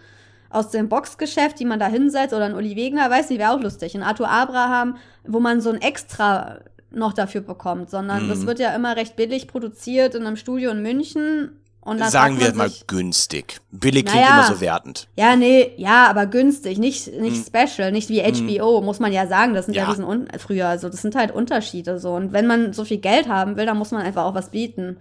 [0.49, 3.59] aus dem Boxgeschäft, die man da hinsetzt oder ein Uli Wegner, weiß nicht, wäre auch
[3.61, 3.95] lustig.
[3.95, 6.59] Ein Arthur Abraham, wo man so ein Extra
[6.91, 8.29] noch dafür bekommt, sondern Mhm.
[8.29, 11.59] das wird ja immer recht billig produziert in einem Studio in München.
[11.81, 13.59] Und dann Sagen wir man mal sich, günstig.
[13.71, 14.39] Billig klingt Naja.
[14.45, 15.07] immer so wertend.
[15.15, 19.53] Ja, nee, ja, aber günstig, nicht, nicht special, nicht wie HBO, muss man ja sagen.
[19.53, 19.87] Das sind ja, Mhm.
[19.89, 19.93] Ja.
[19.95, 22.13] diesen Un früher, also das sind halt Unterschiede so.
[22.13, 24.97] Und wenn man so viel Geld haben will, dann muss man einfach auch was bieten.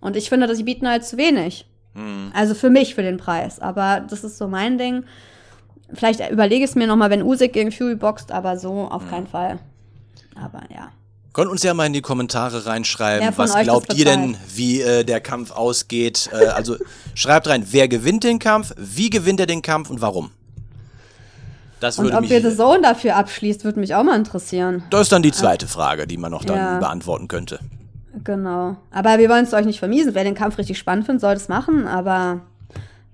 [0.00, 1.66] Und ich finde, dass sie bieten halt zu wenig.
[1.94, 2.30] Mhm.
[2.34, 3.58] Also für mich, für den Preis.
[3.60, 5.04] Aber das ist so mein Ding.
[5.94, 8.88] Vielleicht überlege ich es mir nochmal, wenn Usyk gegen Fury boxt, aber so Mhm.
[8.92, 9.58] auf keinen Fall.
[10.34, 10.88] Aber ja.
[11.34, 15.02] Könnt uns ja mal in die Kommentare reinschreiben, von was glaubt ihr denn, wie äh,
[15.04, 16.28] der Kampf ausgeht.
[16.32, 16.76] Äh, also
[17.14, 20.30] schreibt rein, wer gewinnt den Kampf, wie gewinnt er den Kampf und warum.
[21.80, 22.30] Das Und würde ob mich.
[22.30, 24.84] ihr The Zone dafür abschließt, würde mich auch mal interessieren.
[24.90, 26.78] das ist dann die zweite Frage, die man noch dann Ja.
[26.78, 27.58] beantworten könnte.
[28.24, 28.76] Genau.
[28.90, 30.14] Aber wir wollen es euch nicht vermiesen.
[30.14, 31.86] Wer den Kampf richtig spannend findet, soll das machen.
[31.86, 32.40] Aber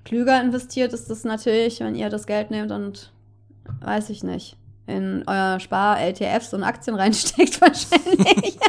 [0.04, 3.12] klüger investiert ist das natürlich, wenn ihr das Geld nehmt und,
[3.80, 4.56] weiß ich nicht,
[4.86, 8.58] in euer Spar-LTFs und Aktien reinsteckt wahrscheinlich.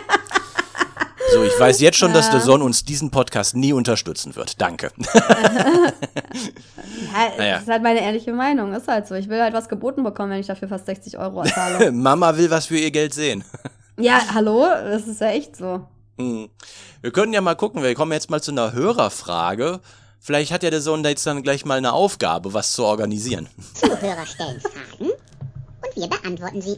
[1.31, 2.31] So, ich weiß jetzt schon, dass Ja.
[2.31, 4.59] der Son uns diesen Podcast nie unterstützen wird.
[4.59, 4.89] Danke.
[5.05, 5.91] ja,
[7.37, 7.53] Naja.
[7.53, 8.73] Das ist halt meine ehrliche Meinung.
[8.73, 9.13] Ist halt so.
[9.13, 11.91] Ich will halt was geboten bekommen, wenn ich dafür fast 60 Euro zahle.
[11.91, 13.43] Mama will was für ihr Geld sehen.
[13.99, 14.65] ja, hallo?
[14.65, 15.85] Das ist ja echt so.
[16.19, 16.49] Hm.
[17.01, 19.79] Wir könnten ja mal gucken, wir kommen jetzt mal zu einer Hörerfrage.
[20.19, 23.47] Vielleicht hat ja der Sohn da jetzt dann gleich mal eine Aufgabe, was zu organisieren.
[23.73, 26.77] Zuhörer stellen Fragen und wir beantworten sie.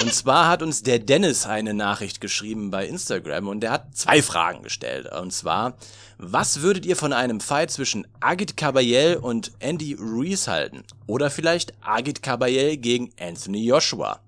[0.00, 4.22] Und zwar hat uns der Dennis eine Nachricht geschrieben bei Instagram und der hat zwei
[4.22, 5.10] Fragen gestellt.
[5.10, 5.74] Und zwar,
[6.18, 10.84] was würdet ihr von einem Fight zwischen Agit Kabayel und Andy Ruiz halten?
[11.06, 14.20] Oder vielleicht Agit Kabayel gegen Anthony Joshua?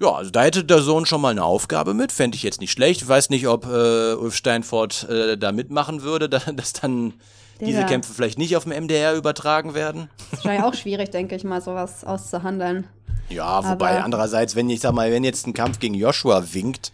[0.00, 2.72] Ja, also da hätte der Sohn schon mal eine Aufgabe mit, fände ich jetzt nicht
[2.72, 3.02] schlecht.
[3.02, 7.14] Ich weiß nicht, ob äh, Ulf Steinfort äh, da mitmachen würde, da, dass dann
[7.60, 7.86] diese Digga.
[7.88, 10.10] Kämpfe vielleicht nicht auf dem MDR übertragen werden.
[10.32, 12.88] Ist wahrscheinlich auch schwierig, denke ich mal, sowas auszuhandeln.
[13.28, 16.92] Ja, wobei Aber- andererseits, wenn ich sag mal, wenn jetzt ein Kampf gegen Joshua winkt,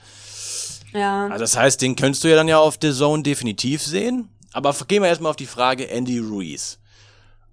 [0.92, 1.24] Ja.
[1.28, 4.28] Also das heißt, den könntest du ja dann ja auf The Zone definitiv sehen.
[4.52, 6.78] Aber gehen wir erstmal auf die Frage Andy Ruiz.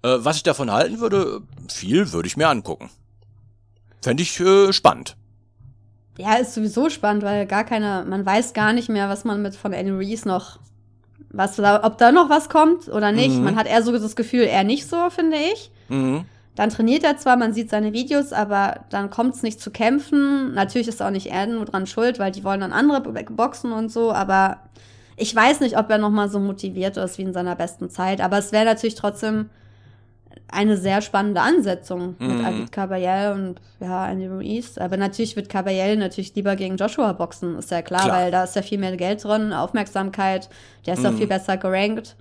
[0.02, 2.90] Äh, was ich davon halten würde, viel würde ich mir angucken.
[4.02, 5.16] Fände ich äh, spannend.
[6.18, 9.54] Ja, ist sowieso spannend, weil gar keine, man weiß gar nicht mehr, was man mit
[9.54, 10.58] von Annie Reese noch,
[11.30, 13.36] was da, ob da noch was kommt oder nicht.
[13.36, 13.44] Mhm.
[13.44, 15.70] Man hat eher so das Gefühl, eher nicht so, finde ich.
[15.88, 16.24] Mhm.
[16.56, 20.54] Dann trainiert er zwar, man sieht seine Videos, aber dann kommt es nicht zu kämpfen.
[20.54, 23.70] Natürlich ist auch nicht er nur dran schuld, weil die wollen dann andere bo- boxen
[23.70, 24.56] und so, aber
[25.16, 28.20] ich weiß nicht, ob er noch mal so motiviert ist wie in seiner besten Zeit.
[28.20, 29.50] Aber es wäre natürlich trotzdem
[30.50, 32.44] eine sehr spannende Ansetzung mit Mhm.
[32.44, 34.78] Agit Kabayel und ja, Andy Ruiz.
[34.78, 38.16] Aber natürlich wird Kabayel natürlich lieber gegen Joshua boxen, ist ja klar, Klar.
[38.16, 40.48] weil da ist ja viel mehr Geld drin, Aufmerksamkeit,
[40.86, 41.18] der ist auch Mhm.
[41.18, 42.16] viel besser gerankt.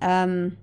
[0.00, 0.56] Ähm,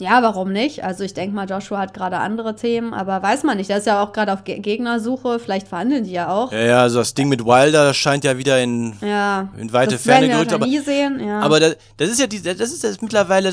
[0.00, 0.84] Ja, warum nicht?
[0.84, 3.68] Also ich denke mal, Joshua hat gerade andere Themen, aber weiß man nicht.
[3.68, 5.40] Der ist ja auch gerade auf Ge Gegnersuche.
[5.40, 6.52] Vielleicht verhandeln die ja auch.
[6.52, 9.48] Ja, ja, also das Ding mit Wilder scheint ja wieder in, Ja.
[9.58, 10.52] in weite das Ferne gerückt.
[10.52, 10.68] Aber.
[10.68, 11.40] Ja.
[11.40, 13.52] aber das, das ist ja die, das ist das mittlerweile,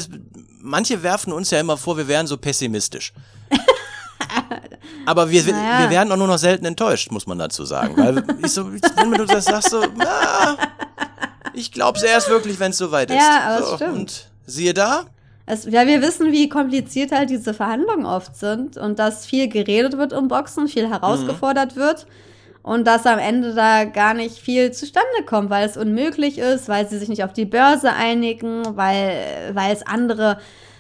[0.66, 3.14] manche werfen uns ja immer vor, wir wären so pessimistisch.
[5.06, 5.84] Aber wir, Naja.
[5.84, 7.96] wir werden auch nur noch selten enttäuscht, muss man dazu sagen.
[7.96, 10.58] Weil ich so, wenn du das sagst, so, na,
[11.54, 13.18] ich glaub's erst wirklich, wenn es soweit ist.
[13.18, 13.94] Ja, aber es so, stimmt.
[13.94, 15.06] Und siehe da,
[15.46, 19.98] Es, ja, wir wissen, wie kompliziert halt diese Verhandlungen oft sind und dass viel geredet
[19.98, 22.08] wird um Boxen, viel herausgefordert wird
[22.66, 26.90] und dass am Ende da gar nicht viel zustande kommt, weil es unmöglich ist, weil
[26.90, 30.40] sie sich nicht auf die Börse einigen, weil, weil es andere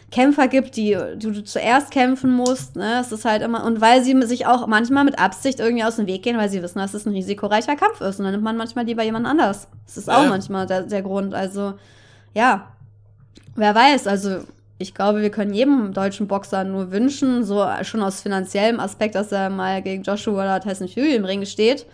[0.10, 2.76] Kämpfer gibt, die, die du zuerst kämpfen musst.
[2.76, 3.02] Ne?
[3.02, 6.08] Es ist halt immer, und weil sie sich auch manchmal mit Absicht irgendwie aus dem
[6.08, 8.18] Weg gehen, weil sie wissen, dass es ein risikoreicher Kampf ist.
[8.18, 9.68] Und dann nimmt man manchmal lieber jemand anders.
[9.86, 10.30] Das ist auch Ja.
[10.30, 11.36] manchmal der, der Grund.
[11.36, 11.76] Also,
[12.34, 12.66] ja,
[13.56, 14.40] wer weiß, also
[14.78, 19.32] ich glaube, wir können jedem deutschen Boxer nur wünschen, so schon aus finanziellem Aspekt, dass
[19.32, 21.86] er mal gegen Joshua oder Tyson Fury im Ring steht,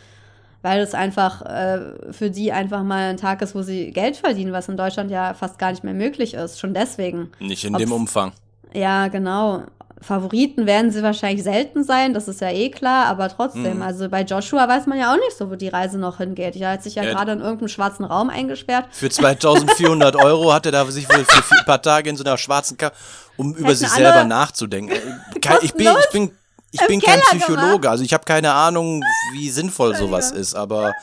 [0.63, 4.51] weil es einfach äh, für die einfach mal ein Tag ist, wo sie Geld verdienen,
[4.51, 6.59] was in Deutschland ja fast gar nicht mehr möglich ist.
[6.59, 7.29] Schon deswegen.
[7.39, 8.31] nicht in Ob's- dem Umfang.
[8.73, 9.63] Ja, genau.
[10.01, 13.81] Favoriten werden sie wahrscheinlich selten sein, das ist ja eh klar, aber trotzdem, Mhm.
[13.83, 16.55] also bei Joshua weiß man ja auch nicht so, wo die Reise noch hingeht.
[16.55, 17.11] Er hat sich ja Ja.
[17.13, 18.87] gerade in irgendeinem schwarzen Raum eingesperrt.
[18.91, 22.37] Für 2400 Euro hat er da sich wohl für ein paar Tage in so einer
[22.37, 22.91] schwarzen Ka
[23.37, 24.91] um über Hätten sich alle selber nachzudenken.
[24.95, 26.31] Äh, Kein, ich bin, ich bin,
[26.71, 30.93] ich bin kein Keller Psychologe, also ich habe keine Ahnung, wie sinnvoll sowas ist, aber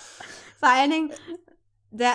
[0.59, 1.11] Vor allen Dingen,
[1.91, 2.13] der,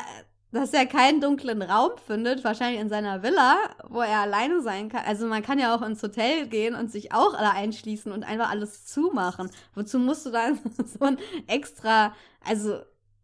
[0.53, 3.57] dass er keinen dunklen Raum findet, wahrscheinlich in seiner Villa,
[3.89, 5.03] wo er alleine sein kann.
[5.05, 8.51] Also man kann ja auch ins Hotel gehen und sich auch da einschließen und einfach
[8.51, 9.49] alles zumachen.
[9.73, 12.13] Wozu musst du dann so ein extra,
[12.47, 12.79] also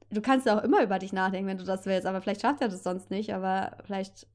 [0.10, 2.62] du kannst ja auch immer über dich nachdenken, wenn du das willst, aber vielleicht schafft
[2.62, 4.26] er das sonst nicht, aber vielleicht,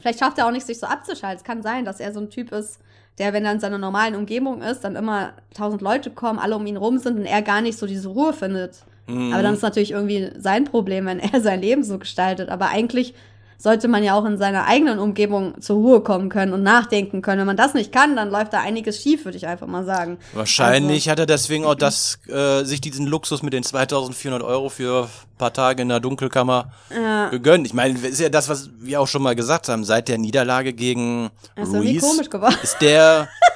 [0.00, 1.36] vielleicht schafft er auch nicht, sich so abzuschalten.
[1.36, 2.80] Es kann sein, dass er so ein Typ ist,
[3.18, 6.66] der, wenn er in seiner normalen Umgebung ist, dann immer tausend Leute kommen, alle um
[6.66, 8.82] ihn rum sind und er gar nicht so diese Ruhe findet.
[9.06, 12.48] Hm, Aber dann ist natürlich irgendwie sein Problem, wenn er sein Leben so gestaltet.
[12.48, 13.14] Aber eigentlich
[13.56, 17.38] sollte man ja auch in seiner eigenen Umgebung zur Ruhe kommen können und nachdenken können.
[17.38, 20.18] Wenn man das nicht kann, dann läuft da einiges schief, würde ich einfach mal sagen.
[20.34, 25.04] wahrscheinlich hat er deswegen auch das, äh, sich diesen Luxus mit den 2400 Euro für
[25.04, 27.28] ein paar Tage in der Dunkelkammer Ja.
[27.30, 27.66] gegönnt.
[27.66, 30.72] Ich meine, ist ja das, was wir auch schon mal gesagt haben, seit der Niederlage
[30.74, 32.56] gegen ist Ruiz komisch geworden.
[32.62, 33.28] ist der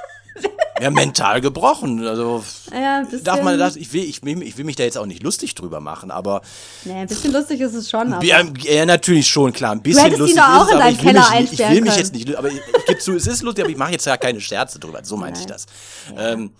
[0.80, 2.06] ja mental gebrochen.
[2.06, 5.06] Also Ja, darf man das, ich will, ich, will, ich will mich da jetzt auch
[5.06, 6.42] nicht lustig drüber machen, aber
[6.84, 8.12] Nee, ein bisschen lustig ist es schon.
[8.12, 10.88] Aber ja, ja natürlich schon, klar, ein bisschen ihn lustig doch auch ist es, in
[10.88, 13.26] ich will, Keller mich, ich will mich jetzt nicht, aber ich, ich gebe zu, es
[13.26, 15.66] ist lustig, aber ich mache jetzt ja keine Scherze drüber, so meinte ich das.
[16.16, 16.52] Ähm,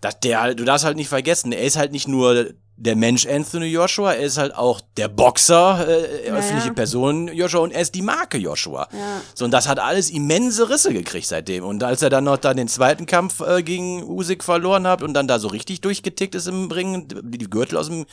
[0.00, 3.66] dass der, du darfst halt nicht vergessen, er ist halt nicht nur der Mensch Anthony
[3.66, 6.72] Joshua, er ist halt auch der Boxer, äh, Ja, öffentliche ja.
[6.72, 8.88] Person Joshua und er ist die Marke Joshua.
[8.90, 9.20] Ja.
[9.34, 11.62] So, und das hat alles immense Risse gekriegt seitdem.
[11.64, 15.12] Und als er dann noch dann den zweiten Kampf äh, gegen Usyk verloren hat und
[15.12, 18.06] dann da so richtig durchgetickt ist im Ring, die die Gürtel aus dem,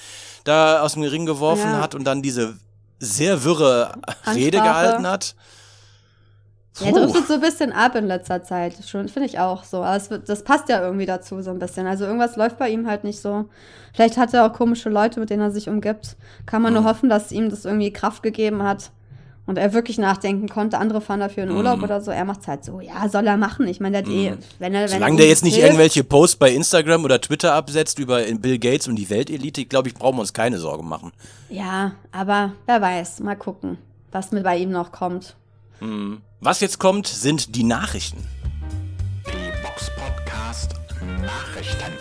[0.44, 2.58] da aus dem Ring geworfen hat und dann diese
[3.00, 3.94] sehr wirre
[4.36, 4.82] Rede Ansprache.
[4.82, 5.36] gehalten hat.
[6.84, 8.74] Er driftet so ein bisschen ab in letzter Zeit.
[8.86, 9.84] Schon, finde ich auch so.
[9.84, 11.88] Aber wird, das passt ja irgendwie dazu so ein bisschen.
[11.88, 13.46] Also irgendwas läuft bei ihm halt nicht so.
[13.94, 16.18] Vielleicht hat er auch komische Leute, mit denen er sich umgibt.
[16.46, 16.88] Kann man nur Mhm.
[16.88, 18.92] hoffen, dass ihm das irgendwie Kraft gegeben hat.
[19.48, 20.78] Und er wirklich nachdenken konnte.
[20.78, 21.84] Andere fahren dafür in Urlaub Mhm.
[21.86, 22.12] oder so.
[22.12, 22.82] Er macht's halt so.
[22.82, 23.66] Ja, soll er machen.
[23.68, 26.04] Ich meine, der hat eh, wenn er, wenn Solange der das jetzt nicht hilft- irgendwelche
[26.04, 30.18] Posts bei Instagram oder Twitter absetzt über Bill Gates und die Weltelite, glaube, ich brauchen
[30.18, 31.13] wir uns keine Sorgen machen.
[31.50, 33.22] Ja, aber wer weiß.
[33.22, 33.78] Mal gucken,
[34.12, 35.38] was mit bei ihm noch kommt.
[36.39, 38.23] Was jetzt kommt, sind die Nachrichten.
[39.26, 40.76] Die Box Podcast
[41.19, 41.91] Nachrichten.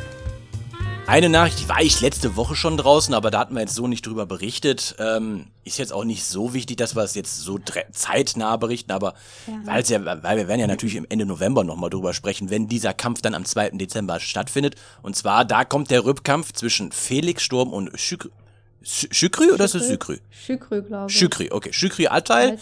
[1.06, 3.86] Eine Nachricht, die war ich letzte Woche schon draußen, aber da hatten wir jetzt so
[3.86, 4.94] nicht drüber berichtet.
[4.98, 7.58] Ähm, ist jetzt auch nicht so wichtig, dass wir es jetzt so
[7.92, 9.14] zeitnah berichten, aber
[9.64, 12.68] weil es ja, weil wir werden ja natürlich im Ende November nochmal drüber sprechen, wenn
[12.68, 13.70] dieser Kampf dann am 2.
[13.70, 14.74] Dezember stattfindet.
[15.00, 18.28] Und zwar, da kommt der Rückkampf zwischen Felix Sturm und Şükrü.
[18.86, 20.18] Şükrü oder ist es Sükrü?
[20.30, 21.18] Şükrü, glaube ich.
[21.18, 21.72] Şükrü, okay.
[22.08, 22.50] Altay.
[22.50, 22.56] Altay.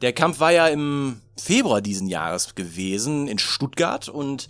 [0.00, 4.48] Der Kampf war ja im Februar diesen Jahres gewesen in Stuttgart und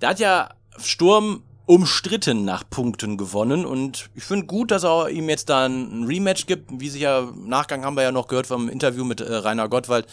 [0.00, 0.48] da hat ja
[0.82, 6.04] Sturm umstritten nach Punkten gewonnen und ich finde gut, dass er ihm jetzt da ein
[6.04, 6.68] Rematch gibt.
[6.78, 9.68] Wie sich ja im Nachgang haben wir ja noch gehört vom Interview mit äh, Rainer
[9.68, 10.06] Gottwald,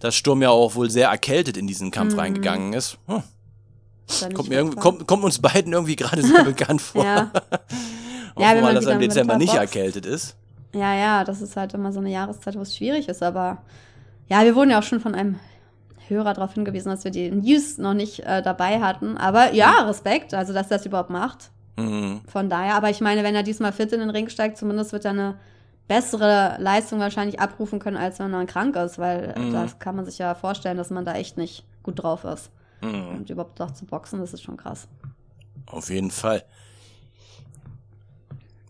[0.00, 2.18] dass Sturm ja auch wohl sehr erkältet in diesen Kampf Mhm.
[2.20, 2.96] reingegangen ist.
[3.06, 3.22] Hm,
[4.34, 7.04] kommt, mir irgendwie, kommt, kommt uns beiden irgendwie gerade sehr bekannt vor.
[7.04, 7.30] Ja.
[8.38, 10.36] Hoffen Ja, wenn mal, man dass er im Dezember nicht erkältet ist.
[10.74, 13.58] Ja, ja, das ist halt immer so eine Jahreszeit, wo es schwierig ist, aber
[14.28, 15.38] ja, wir wurden ja auch schon von einem
[16.08, 19.16] Hörer darauf hingewiesen, dass wir die News noch nicht äh, dabei hatten.
[19.16, 21.50] Aber ja, Respekt, also dass er das überhaupt macht.
[21.76, 22.20] Mhm.
[22.26, 25.04] Von daher, aber ich meine, wenn er diesmal fit in den Ring steigt, zumindest wird
[25.04, 25.34] er eine
[25.86, 29.52] bessere Leistung wahrscheinlich abrufen können, als wenn er krank ist, weil Mhm.
[29.52, 32.50] das kann man sich ja vorstellen, dass man da echt nicht gut drauf ist.
[32.82, 33.08] Mhm.
[33.18, 34.86] Und überhaupt auch zu boxen, das ist schon krass.
[35.66, 36.42] Auf jeden Fall.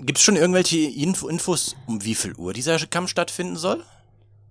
[0.01, 3.85] Gibt es schon irgendwelche Info Infos, um wie viel Uhr dieser Kampf stattfinden soll?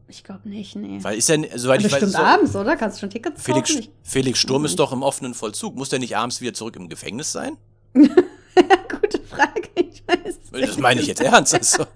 [0.09, 0.99] Ich glaube nicht, nee.
[1.01, 2.77] Weil ist ja, soweit ich weiß, Bestimmt abends, oder?
[2.77, 3.87] Kannst du schon Tickets Felix, kaufen?
[4.03, 5.75] Felix Sturm ist doch im offenen Vollzug.
[5.75, 7.57] Muss der nicht abends wieder zurück im Gefängnis sein?
[7.93, 10.67] gute Frage, ich weiß nicht.
[10.69, 11.53] Das meine ich jetzt ernst.
[11.53, 11.85] Also.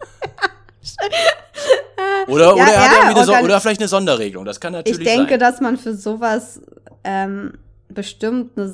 [2.28, 4.46] Oder, Ja, oder, er hat ja, eine so oder vielleicht eine Sonderregelung.
[4.46, 5.40] Das kann natürlich Ich denke, sein.
[5.40, 6.62] dass man für sowas
[7.04, 7.54] ähm,
[7.90, 8.70] bestimmt eine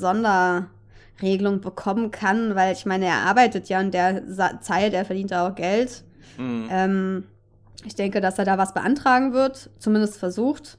[1.20, 5.32] Sonderregelung bekommen kann, weil ich meine, er arbeitet ja in der Sa Zeit, er verdient
[5.34, 6.04] auch Geld.
[6.36, 6.68] Mhm.
[6.70, 7.24] Ähm,
[7.84, 10.78] ich denke, dass er da was beantragen wird, zumindest versucht.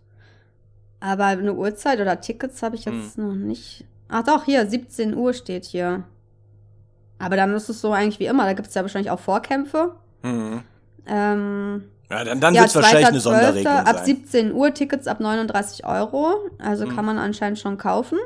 [1.00, 3.28] Aber eine Uhrzeit oder Tickets habe ich jetzt Hm.
[3.28, 3.86] noch nicht.
[4.10, 6.04] Ach doch, hier, 17 Uhr steht hier.
[7.20, 8.46] Aber dann ist es so eigentlich wie immer.
[8.46, 9.96] Da gibt es ja wahrscheinlich auch Vorkämpfe.
[10.24, 10.62] Mhm.
[11.06, 13.22] Ähm, Ja, dann, dann ja, wird es wahrscheinlich eine 2.12.
[13.22, 14.06] Sonderregelung Ab sein.
[14.06, 16.34] 17 Uhr, Tickets ab 39 Euro.
[16.58, 16.96] Also Hm.
[16.96, 18.18] kann man anscheinend schon kaufen.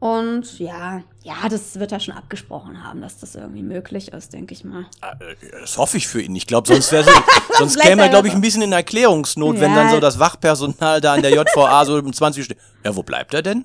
[0.00, 4.54] Und ja, ja, das wird er schon abgesprochen haben, dass das irgendwie möglich ist, denke
[4.54, 4.86] ich mal.
[5.00, 6.36] Ah, äh, Das hoffe ich für ihn.
[6.36, 7.04] Ich glaube, sonst wäre
[7.58, 9.76] sonst bleibt käme er, er glaube ich, ein bisschen in Erklärungsnot, wenn Ja.
[9.76, 12.58] dann so das Wachpersonal da an der JVA so um 20 Uhr steht.
[12.84, 13.64] Ja, wo bleibt er denn?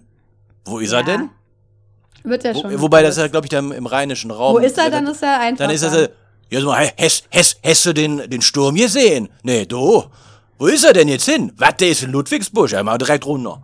[0.66, 1.30] Wo ist er Ja, denn?
[2.24, 2.82] Wird er Wo, schon.
[2.82, 4.56] wobei, das ist ja, glaube ich, da im, rheinischen Raum.
[4.56, 5.66] Wo ist er, dann ist er einfach.
[5.66, 6.08] Dann ist er so,
[6.50, 9.30] ja, so, hast, hast, hast du den, den Sturm gesehen?
[9.44, 10.04] Nee, du.
[10.58, 11.52] Wo ist er denn jetzt hin?
[11.58, 12.72] Was, der ist in Ludwigsburg.
[12.72, 13.62] Ja, mal direkt runter.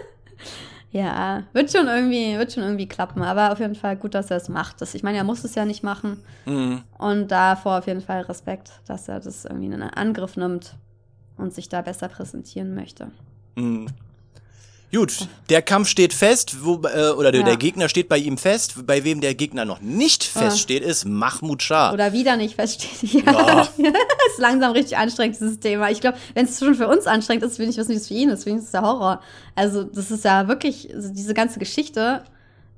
[0.96, 3.22] Ja, wird schon irgendwie, wird schon irgendwie klappen.
[3.22, 4.80] Aber auf jeden Fall gut, dass er es macht.
[4.80, 6.22] Das, ich meine, er muss es ja nicht machen.
[6.46, 6.85] Mhm.
[6.96, 10.74] Und davor auf jeden Fall Respekt, dass er das irgendwie in einen Angriff nimmt
[11.37, 13.09] und sich da besser präsentieren möchte.
[13.56, 13.88] Mhm.
[14.92, 17.46] Gut, der Kampf steht fest, wo, äh, oder der, Ja.
[17.46, 18.87] der Gegner steht bei ihm fest.
[18.87, 21.92] Bei wem der Gegner noch nicht feststeht, ist Mahmoud Shah.
[21.92, 23.25] Oder wieder nicht feststeht.
[23.27, 23.88] Ja, Ja.
[23.90, 25.90] ist langsam richtig anstrengend, dieses Thema.
[25.90, 28.14] Ich glaube, wenn es schon für uns anstrengend ist, will ich wissen, wie es für
[28.14, 28.44] ihn ist.
[28.44, 29.20] Für ihn ist es ja Horror.
[29.55, 32.22] Also, das ist ja wirklich, also diese ganze Geschichte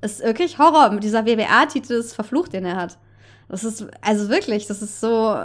[0.01, 0.89] ist wirklich Horror.
[0.89, 2.97] Mit dieser WBA-Titel ist verflucht, den er hat.
[3.49, 5.35] Das ist, also wirklich, das ist so.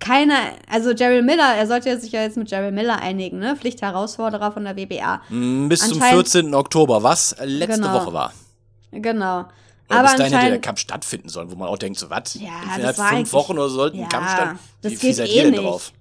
[0.00, 0.34] Keine,
[0.68, 3.54] also Jerry Miller, er sollte sich ja jetzt mit Jerry Miller einigen, ne?
[3.56, 5.20] Pflichtherausforderer von der WBA.
[5.28, 6.54] Mm, Bis zum Anscheinend- 14.
[6.54, 7.92] Oktober, was letzte Genau.
[7.94, 8.32] Woche war.
[8.92, 9.40] Genau.
[9.40, 12.34] Oder Aber bis dahin hätte der Kampf stattfinden sollen, wo man auch denkt, so was?
[12.34, 14.56] Ja, Innerhalb fünf Wochen oder so sollten ein Ja, Kampf statt.
[14.82, 15.62] das Wie, geht seid eh nicht.
[15.62, 15.92] drauf?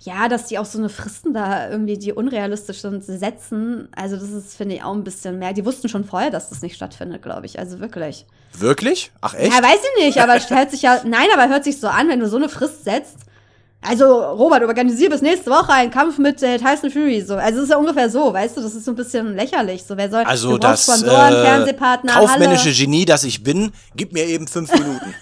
[0.00, 3.88] Ja, dass die auch so eine Fristen da irgendwie, die unrealistisch sind, setzen.
[3.96, 5.52] Also, das ist, finde ich, auch ein bisschen mehr.
[5.54, 7.58] Die wussten schon vorher, dass das nicht stattfindet, glaube ich.
[7.58, 8.26] Also wirklich.
[8.52, 9.12] Wirklich?
[9.22, 9.52] Ach echt?
[9.52, 11.00] Ja, weiß ich nicht, aber es hört sich ja.
[11.06, 13.18] Nein, aber hört sich so an, wenn du so eine Frist setzt.
[13.86, 17.20] Also, Robert, organisier bis nächste Woche einen Kampf mit äh, Tyson Fury.
[17.20, 17.34] So.
[17.36, 19.82] Also, es ist ja ungefähr so, weißt du, das ist so ein bisschen lächerlich.
[19.84, 20.22] So, wer soll.
[20.24, 22.74] also das Sponsoren, äh, Fernsehpartner, kaufmännische Halle.
[22.74, 25.14] Genie, das ich bin, gib mir eben fünf Minuten.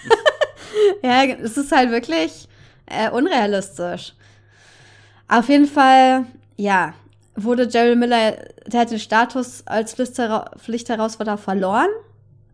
[1.02, 2.48] Ja, es ist halt wirklich
[2.86, 4.12] äh, unrealistisch.
[5.28, 6.24] Auf jeden Fall,
[6.56, 6.94] ja,
[7.34, 11.88] wurde Jerry Miller, der hat den Status als Pflichthera- Pflichtherausforderer verloren.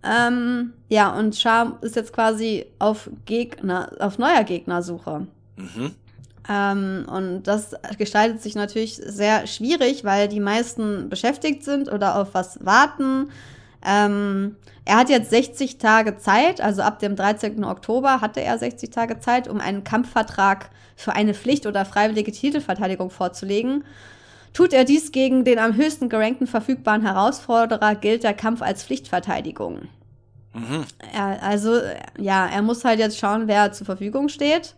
[0.04, 5.26] Ähm, ja, und Shah ist jetzt quasi auf Gegner, auf neuer Gegnersuche.
[5.58, 5.94] Mhm.
[6.48, 12.28] Ähm, und das gestaltet sich natürlich sehr schwierig, weil die meisten beschäftigt sind oder auf
[12.32, 13.30] was warten.
[13.84, 17.62] Ähm, er hat jetzt 60 Tage Zeit, also ab dem 13.
[17.64, 23.10] Oktober hatte er 60 Tage Zeit, um einen Kampfvertrag für eine Pflicht- oder freiwillige Titelverteidigung
[23.10, 23.84] vorzulegen.
[24.54, 29.82] Tut er dies gegen den am höchsten gerankten verfügbaren Herausforderer, gilt der Kampf als Pflichtverteidigung.
[30.54, 30.84] Mhm.
[31.12, 31.78] Er, also,
[32.18, 34.74] ja, er muss halt jetzt schauen, wer zur Verfügung steht.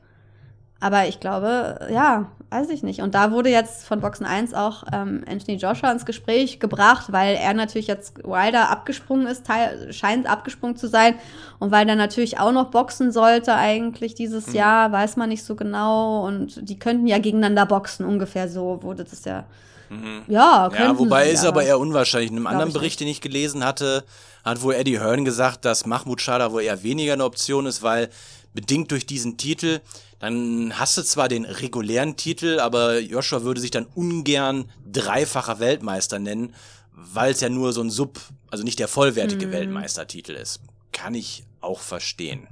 [0.80, 3.00] Aber ich glaube, ja, weiß ich nicht.
[3.02, 7.36] Und da wurde jetzt von Boxen 1 auch ähm, Anthony Joshua ins Gespräch gebracht, weil
[7.36, 11.14] er natürlich jetzt Wilder abgesprungen ist, teil, scheint abgesprungen zu sein.
[11.58, 14.54] Und weil er natürlich auch noch boxen sollte eigentlich dieses Mhm.
[14.54, 16.26] Jahr, weiß man nicht so genau.
[16.26, 19.44] Und die könnten ja gegeneinander boxen, ungefähr so wurde das ja.
[19.90, 20.22] Mhm.
[20.28, 22.30] Ja, Ja, wobei sie, ist aber eher unwahrscheinlich.
[22.30, 24.04] In einem anderen ich Bericht, den ich gelesen hatte,
[24.44, 27.82] hat wohl Eddie Hearn gesagt, dass Mahmoud Shah da wohl eher weniger eine Option ist,
[27.82, 28.08] weil
[28.54, 29.80] bedingt durch diesen Titel,
[30.20, 36.18] dann hast du zwar den regulären Titel, aber Joshua würde sich dann ungern dreifacher Weltmeister
[36.18, 36.54] nennen,
[36.92, 39.52] weil es ja nur so ein Sub, also nicht der vollwertige Mhm.
[39.52, 40.60] Weltmeistertitel ist.
[40.92, 42.46] Kann ich auch verstehen.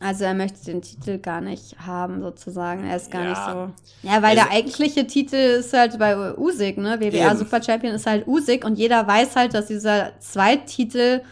[0.00, 2.84] Also er möchte den Titel gar nicht haben, sozusagen.
[2.86, 3.30] Er ist gar Ja.
[3.30, 3.72] nicht
[4.02, 4.08] so.
[4.08, 7.00] Ja, weil Also- der eigentliche Titel ist halt bei Usyk, ne?
[7.00, 7.38] WBA Eben.
[7.38, 11.22] Super Champion ist halt Usyk und jeder weiß halt, dass dieser Zweittitel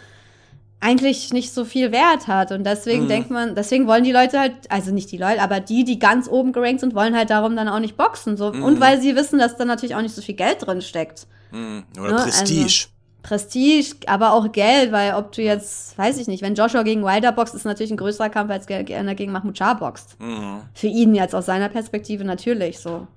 [0.81, 2.53] eigentlich nicht so viel Wert hat.
[2.53, 3.09] Und deswegen Mhm.
[3.09, 6.29] denkt man, deswegen wollen die Leute halt, also nicht die Leute, aber die, die ganz
[6.29, 8.37] oben gerankt sind, wollen halt darum dann auch nicht boxen.
[8.37, 8.53] So.
[8.53, 8.63] Mhm.
[8.63, 11.27] Und weil sie wissen, dass da natürlich auch nicht so viel Geld drin steckt.
[11.51, 11.85] Hm.
[11.99, 12.87] Oder Ne, Prestige.
[13.23, 17.33] Prestige, aber auch Geld, weil ob du jetzt, weiß ich nicht, wenn Joshua gegen Wilder
[17.33, 20.17] boxt, ist natürlich ein größerer Kampf, als ge- einer gegen Mahmoud Shah boxt.
[20.21, 20.61] Mhm.
[20.75, 23.09] Für ihn jetzt aus seiner Perspektive natürlich so.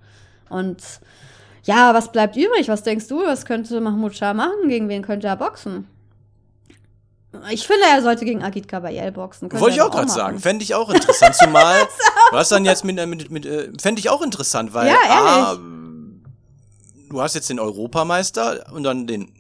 [0.50, 0.82] Und
[1.66, 2.70] Ja, was bleibt übrig?
[2.70, 3.24] Was denkst du?
[3.26, 4.68] Was könnte Mahmoud Shah machen?
[4.70, 5.88] Gegen wen könnte er boxen?
[7.52, 9.52] Ich finde, er sollte gegen Agit Kabayel boxen.
[9.52, 10.40] Wollte ich auch gerade sagen.
[10.40, 11.36] Fände ich auch interessant.
[11.36, 11.88] Zumal,
[12.32, 15.52] was dann jetzt mit, äh, mit, mit äh, fände ich auch interessant, weil Ja, A,
[15.54, 15.60] ehrlich.
[17.10, 19.32] du hast jetzt den Europameister und dann den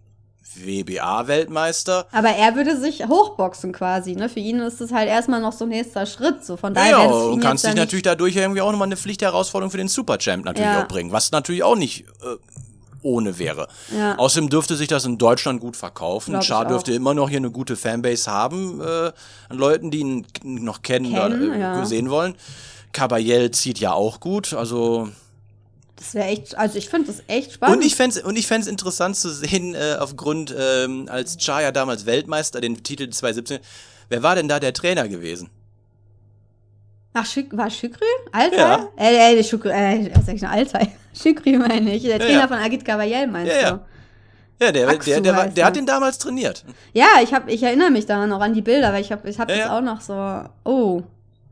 [0.55, 2.07] WBA-Weltmeister.
[2.11, 4.29] Aber er würde sich hochboxen quasi, ne?
[4.29, 6.45] Für ihn ist es halt erstmal noch so ein nächster Schritt.
[6.45, 9.71] So von daher Ja, ihn und kannst dich natürlich dadurch irgendwie auch nochmal eine Pflichtherausforderung
[9.71, 10.83] für den Superchamp natürlich Ja.
[10.83, 12.35] auch bringen, was natürlich auch nicht äh,
[13.01, 13.67] ohne wäre.
[13.95, 14.17] Ja.
[14.17, 16.31] Außerdem dürfte sich das in Deutschland gut verkaufen.
[16.31, 19.11] Glaub Char dürfte immer noch hier eine gute Fanbase haben äh,
[19.49, 21.85] an Leuten, die ihn noch kennen, Kennen, oder äh, ja.
[21.85, 22.35] sehen wollen.
[22.91, 25.09] Caballel zieht ja auch gut, also
[25.95, 27.77] Das wäre echt, also ich finde das echt spannend.
[27.77, 32.05] und ich und ich fänd's interessant zu sehen äh, aufgrund ähm, als Char ja damals
[32.05, 33.59] Weltmeister den Titel 2017.
[34.09, 35.49] Wer war denn da der Trainer gewesen?
[37.13, 38.05] Ach, Schük war Schükri?
[38.31, 38.57] Alter?
[38.57, 38.87] Ja.
[38.97, 40.51] Äh, äh, Schükri, äh, was sag ich noch?
[40.51, 40.79] Alter.
[41.13, 42.03] Schükri meine ich.
[42.03, 42.47] Der Ja, Trainer ja.
[42.47, 43.71] von Agit Kabayel meinst Ja, ja.
[43.71, 43.79] du?
[44.65, 45.67] Ja, der, Axu der, der, der er.
[45.67, 46.65] hat den damals trainiert.
[46.93, 49.39] Ja, ich, hab, ich erinnere mich daran noch an die Bilder, weil ich habe ich
[49.39, 49.77] hab Ja, das ja.
[49.77, 51.01] auch noch so, oh,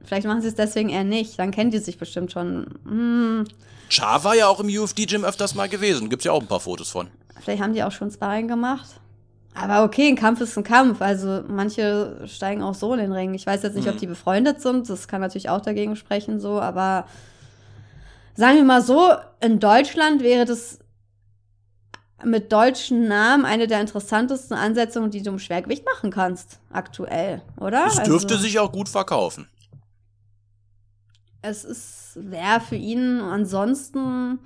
[0.03, 1.39] vielleicht machen sie es deswegen eher nicht.
[1.39, 2.67] Dann kennen die sich bestimmt schon.
[2.85, 3.45] Hm,
[3.89, 6.09] Char war ja auch im UFD-Gym öfters mal gewesen.
[6.09, 7.07] Gibt's ja auch ein paar Fotos von.
[7.39, 8.87] vielleicht haben die auch schon Sparring gemacht.
[9.59, 11.01] Aber okay, ein Kampf ist ein Kampf.
[11.01, 13.33] Also manche steigen auch so in den Ring.
[13.33, 13.99] Ich weiß jetzt nicht, ob Mhm.
[13.99, 14.89] die befreundet sind.
[14.89, 16.61] Das kann natürlich auch dagegen sprechen, so.
[16.61, 17.07] Aber
[18.35, 20.79] sagen wir mal so, in Deutschland wäre das
[22.23, 27.85] mit deutschen Namen eine der interessantesten Ansetzungen, die du im Schwergewicht machen kannst, aktuell, oder?
[27.87, 29.47] Es dürfte Also- sich auch gut verkaufen.
[31.43, 34.39] es ist, wäre für ihn ansonsten,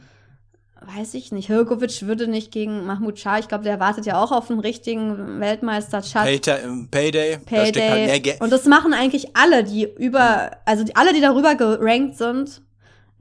[0.84, 4.32] weiß ich nicht, Hirgovic würde nicht gegen Mahmoud Shah, ich glaube, der wartet ja auch
[4.32, 6.26] auf einen richtigen Weltmeister Chad.
[6.26, 8.36] Payta ähm, Payday, da halt Payday.
[8.40, 12.62] Und das machen eigentlich alle, die über, also die, alle, die darüber gerankt sind,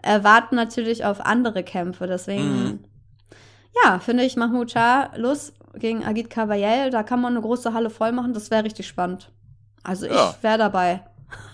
[0.03, 2.07] erwarten natürlich auf andere Kämpfe.
[2.07, 2.79] Deswegen, Mhm.
[3.85, 7.91] ja, finde ich Mahmoud Shah los gegen Agit Kabayel, da kann man eine große Halle
[7.91, 9.31] voll machen, das wäre richtig spannend.
[9.83, 10.35] Also Ja.
[10.37, 11.03] ich wäre dabei.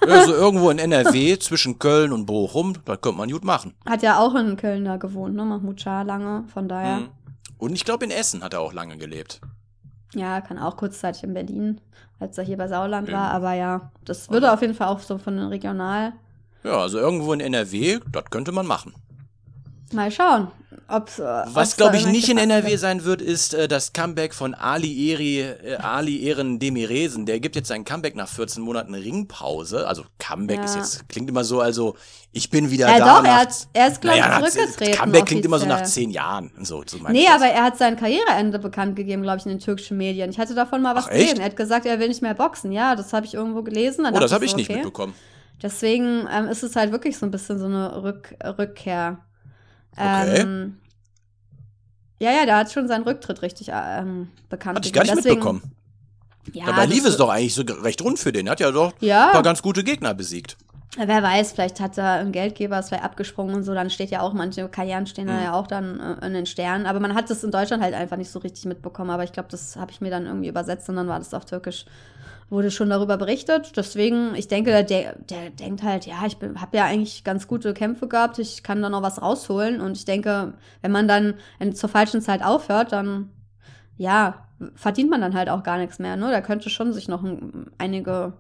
[0.00, 3.74] Also irgendwo in NRW zwischen Köln und Bochum, da könnte man gut machen.
[3.88, 5.44] Hat ja auch in Köln da gewohnt, ne?
[5.44, 6.98] Mahmoud Shah lange, von daher.
[7.00, 7.08] Mhm.
[7.58, 9.40] Und ich glaube, in Essen hat er auch lange gelebt.
[10.14, 11.80] Ja, kann auch kurzzeitig in Berlin,
[12.20, 13.14] als er hier bei Sauerland Ja.
[13.14, 16.12] war, aber ja, das würde auf jeden Fall auch so von den Regional.
[16.62, 18.94] Ja, also irgendwo in NRW, das könnte man machen.
[19.92, 20.48] Mal schauen,
[20.88, 21.18] ob's.
[21.18, 25.10] Äh, Was, glaube ich, nicht in NRW sein wird, ist äh, das Comeback von Ali
[25.12, 27.26] Eri, äh, Ali Ehren Demiresen.
[27.26, 29.86] Der gibt jetzt sein Comeback nach 14 Monaten Ringpause.
[29.86, 30.64] Also Comeback Ja.
[30.64, 31.96] ist jetzt, klingt immer so, also
[32.32, 33.04] ich bin wieder Ja, da.
[33.04, 34.94] doch, er, nach, hat, er ist, glaube ich, nach- zurückgetreten.
[34.98, 36.04] Comeback klingt immer so nach offiziell.
[36.06, 36.50] zehn Jahren.
[36.62, 37.34] So, so Nee, das.
[37.36, 40.30] aber er hat sein Karriereende bekannt gegeben, glaube ich, in den türkischen Medien.
[40.30, 41.38] Ich hatte davon mal was Ach, gelesen.
[41.40, 42.72] Er hat gesagt, er will nicht mehr boxen.
[42.72, 44.04] Ja, das habe ich irgendwo gelesen.
[44.04, 44.78] Dann Oh, das habe ich so, nicht okay.
[44.80, 45.14] mitbekommen.
[45.62, 49.18] Deswegen ähm, ist es halt wirklich so ein bisschen so eine Rück Rückkehr.
[49.96, 50.40] Okay.
[50.40, 50.76] Ähm,
[52.18, 55.34] ja, ja, der hat schon seinen Rücktritt richtig ähm, bekannt Hatte ich gar nicht Deswegen-
[55.36, 55.62] mitbekommen.
[56.52, 58.46] Ja, Dabei lief es doch eigentlich so recht rund für den.
[58.46, 59.26] Er hat ja doch Ja.
[59.26, 60.56] ein paar ganz gute Gegner besiegt.
[60.96, 64.32] Wer weiß, vielleicht hat da ein Geldgeber vielleicht abgesprungen und so, dann steht ja auch,
[64.32, 65.30] manche Karrieren stehen Mhm.
[65.30, 66.86] da ja auch dann äh, in den Sternen.
[66.86, 69.10] Aber man hat das in Deutschland halt einfach nicht so richtig mitbekommen.
[69.10, 71.44] Aber ich glaube, das habe ich mir dann irgendwie übersetzt und dann war das auf
[71.44, 71.84] Türkisch,
[72.48, 73.76] wurde schon darüber berichtet.
[73.76, 78.06] Deswegen, ich denke, der, der, denkt halt, ja, ich habe ja eigentlich ganz gute Kämpfe
[78.08, 79.80] gehabt, ich kann da noch was rausholen.
[79.80, 83.30] Und ich denke, wenn man dann in, zur falschen Zeit aufhört, dann,
[83.96, 86.16] ja, verdient man dann halt auch gar nichts mehr.
[86.16, 86.30] Ne?
[86.30, 88.32] Da könnte schon sich noch ein, einige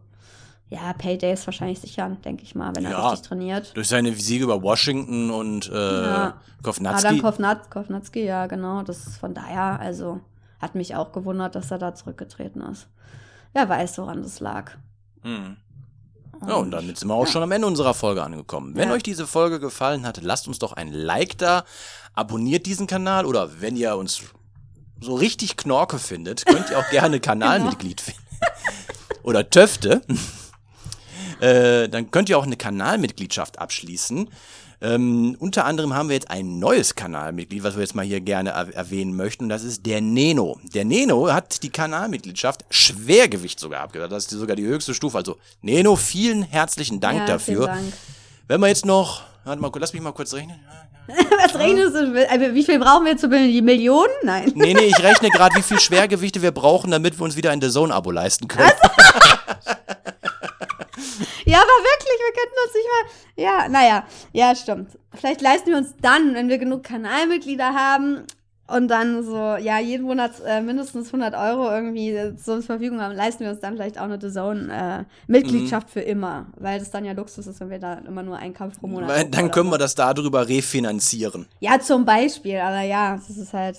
[0.68, 3.08] ja, Paydays wahrscheinlich sichern, denke ich mal, wenn er Ja.
[3.08, 3.76] richtig trainiert.
[3.76, 6.34] Durch seine Siege über Washington und äh, Ja.
[6.62, 7.06] Kovnatski.
[7.06, 8.82] Adam Kovnat Kovnatski, ja, genau.
[8.82, 10.20] Das ist von daher, also
[10.60, 12.88] hat mich auch gewundert, dass er da zurückgetreten ist.
[13.56, 14.72] Wer weiß, woran das lag.
[15.22, 15.56] Mhm.
[16.46, 18.76] Ja, und damit sind wir auch schon am Ende unserer Folge angekommen.
[18.76, 18.94] Wenn Ja.
[18.94, 21.64] euch diese Folge gefallen hat, lasst uns doch ein Like da,
[22.12, 24.20] abonniert diesen Kanal oder wenn ihr uns
[25.00, 28.20] so richtig Knorke findet, könnt ihr auch gerne Kanalmitglied finden.
[29.22, 30.02] oder Töfte.
[31.40, 34.28] äh, dann könnt ihr auch eine Kanalmitgliedschaft abschließen.
[34.80, 38.50] Ähm, unter anderem haben wir jetzt ein neues Kanalmitglied, was wir jetzt mal hier gerne
[38.50, 39.44] er erwähnen möchten.
[39.44, 40.58] Und das ist der Neno.
[40.74, 44.12] Der Neno hat die Kanalmitgliedschaft Schwergewicht sogar abgesagt.
[44.12, 45.16] Das ist sogar die höchste Stufe.
[45.18, 47.64] Also Neno, vielen herzlichen Dank ja, dafür.
[47.64, 47.92] Vielen Dank.
[48.48, 50.60] Wenn wir jetzt noch, warte mal, lass mich mal kurz rechnen.
[51.06, 52.28] Was rechnest du?
[52.28, 53.28] Also, wie viel brauchen wir zu?
[53.28, 54.12] Die Millionen?
[54.24, 54.52] Nein.
[54.54, 57.60] Nee, nee, ich rechne gerade, wie viel Schwergewichte wir brauchen, damit wir uns wieder ein
[57.60, 58.70] The Zone-Abo leisten können.
[61.46, 63.42] Ja, aber wirklich, wir könnten uns nicht mal.
[63.42, 64.98] Ja, naja, ja, stimmt.
[65.14, 68.26] Vielleicht leisten wir uns dann, wenn wir genug Kanalmitglieder haben,
[68.68, 73.44] und dann so, ja, jeden Monat äh, mindestens 100 Euro irgendwie zur Verfügung haben, leisten
[73.44, 77.46] wir uns dann vielleicht auch eine DAZN-Mitgliedschaft äh, für immer, weil das dann ja Luxus
[77.46, 79.78] ist, wenn wir da immer nur einen Kampf pro Monat Weil gucken dann können wir
[79.78, 81.46] das darüber refinanzieren.
[81.60, 83.78] Ja, zum Beispiel, aber ja, das ist halt,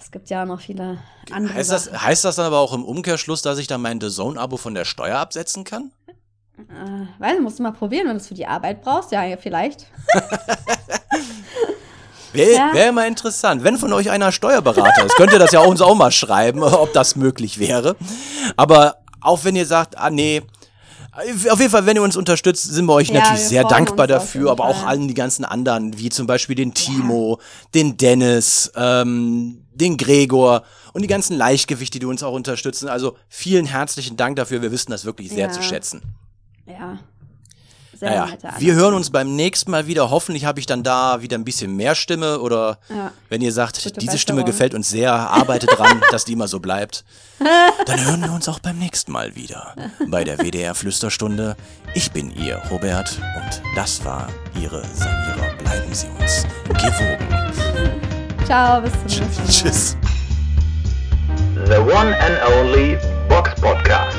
[0.00, 0.98] es gibt ja noch viele
[1.30, 4.08] andere Heißt das, heißt das dann aber auch im Umkehrschluss, dass ich dann mein The
[4.08, 5.90] Zone-Abo von der Steuer absetzen kann?
[6.58, 9.24] Äh, weiß nicht, musst du mal probieren, wenn du es für die Arbeit brauchst, ja,
[9.24, 9.86] ja vielleicht.
[12.32, 12.70] Wäre Ja.
[12.72, 13.62] wär mal interessant.
[13.62, 16.92] Wenn von euch einer Steuerberater ist, könnt ihr das ja uns auch mal schreiben, ob
[16.92, 17.96] das möglich wäre.
[18.56, 20.42] Aber auch wenn ihr sagt, ah nee,
[21.48, 24.08] auf jeden Fall, wenn ihr uns unterstützt, sind wir euch Ja, natürlich wir sehr dankbar
[24.08, 27.38] dafür, aber auch allen die ganzen anderen, wie zum Beispiel den Timo,
[27.72, 32.88] den Dennis, ähm, den Gregor und die ganzen Leichtgewichte, die uns auch unterstützen.
[32.88, 34.60] Also vielen herzlichen Dank dafür.
[34.60, 35.52] Wir wissen das wirklich sehr Ja.
[35.52, 36.02] zu schätzen.
[36.66, 36.98] Ja.
[37.96, 40.10] Sehr Naja, wir hören uns beim nächsten Mal wieder.
[40.10, 43.12] Hoffentlich habe ich dann da wieder ein bisschen mehr Stimme oder Ja.
[43.28, 44.52] wenn ihr sagt, Gute diese Stimme Besserung.
[44.52, 47.04] gefällt uns sehr, arbeitet dran, dass die immer so bleibt.
[47.86, 49.76] Dann hören wir uns auch beim nächsten Mal wieder
[50.08, 51.56] bei der WDR Flüsterstunde.
[51.94, 54.26] Ich bin ihr Robert und das war
[54.60, 55.54] ihre Samira.
[55.62, 57.52] Bleiben Sie uns gewogen.
[58.44, 59.48] Ciao, bis zum nächsten Mal.
[59.48, 59.96] Tschüss.
[61.66, 62.98] The one and only
[63.28, 64.18] Box Podcast.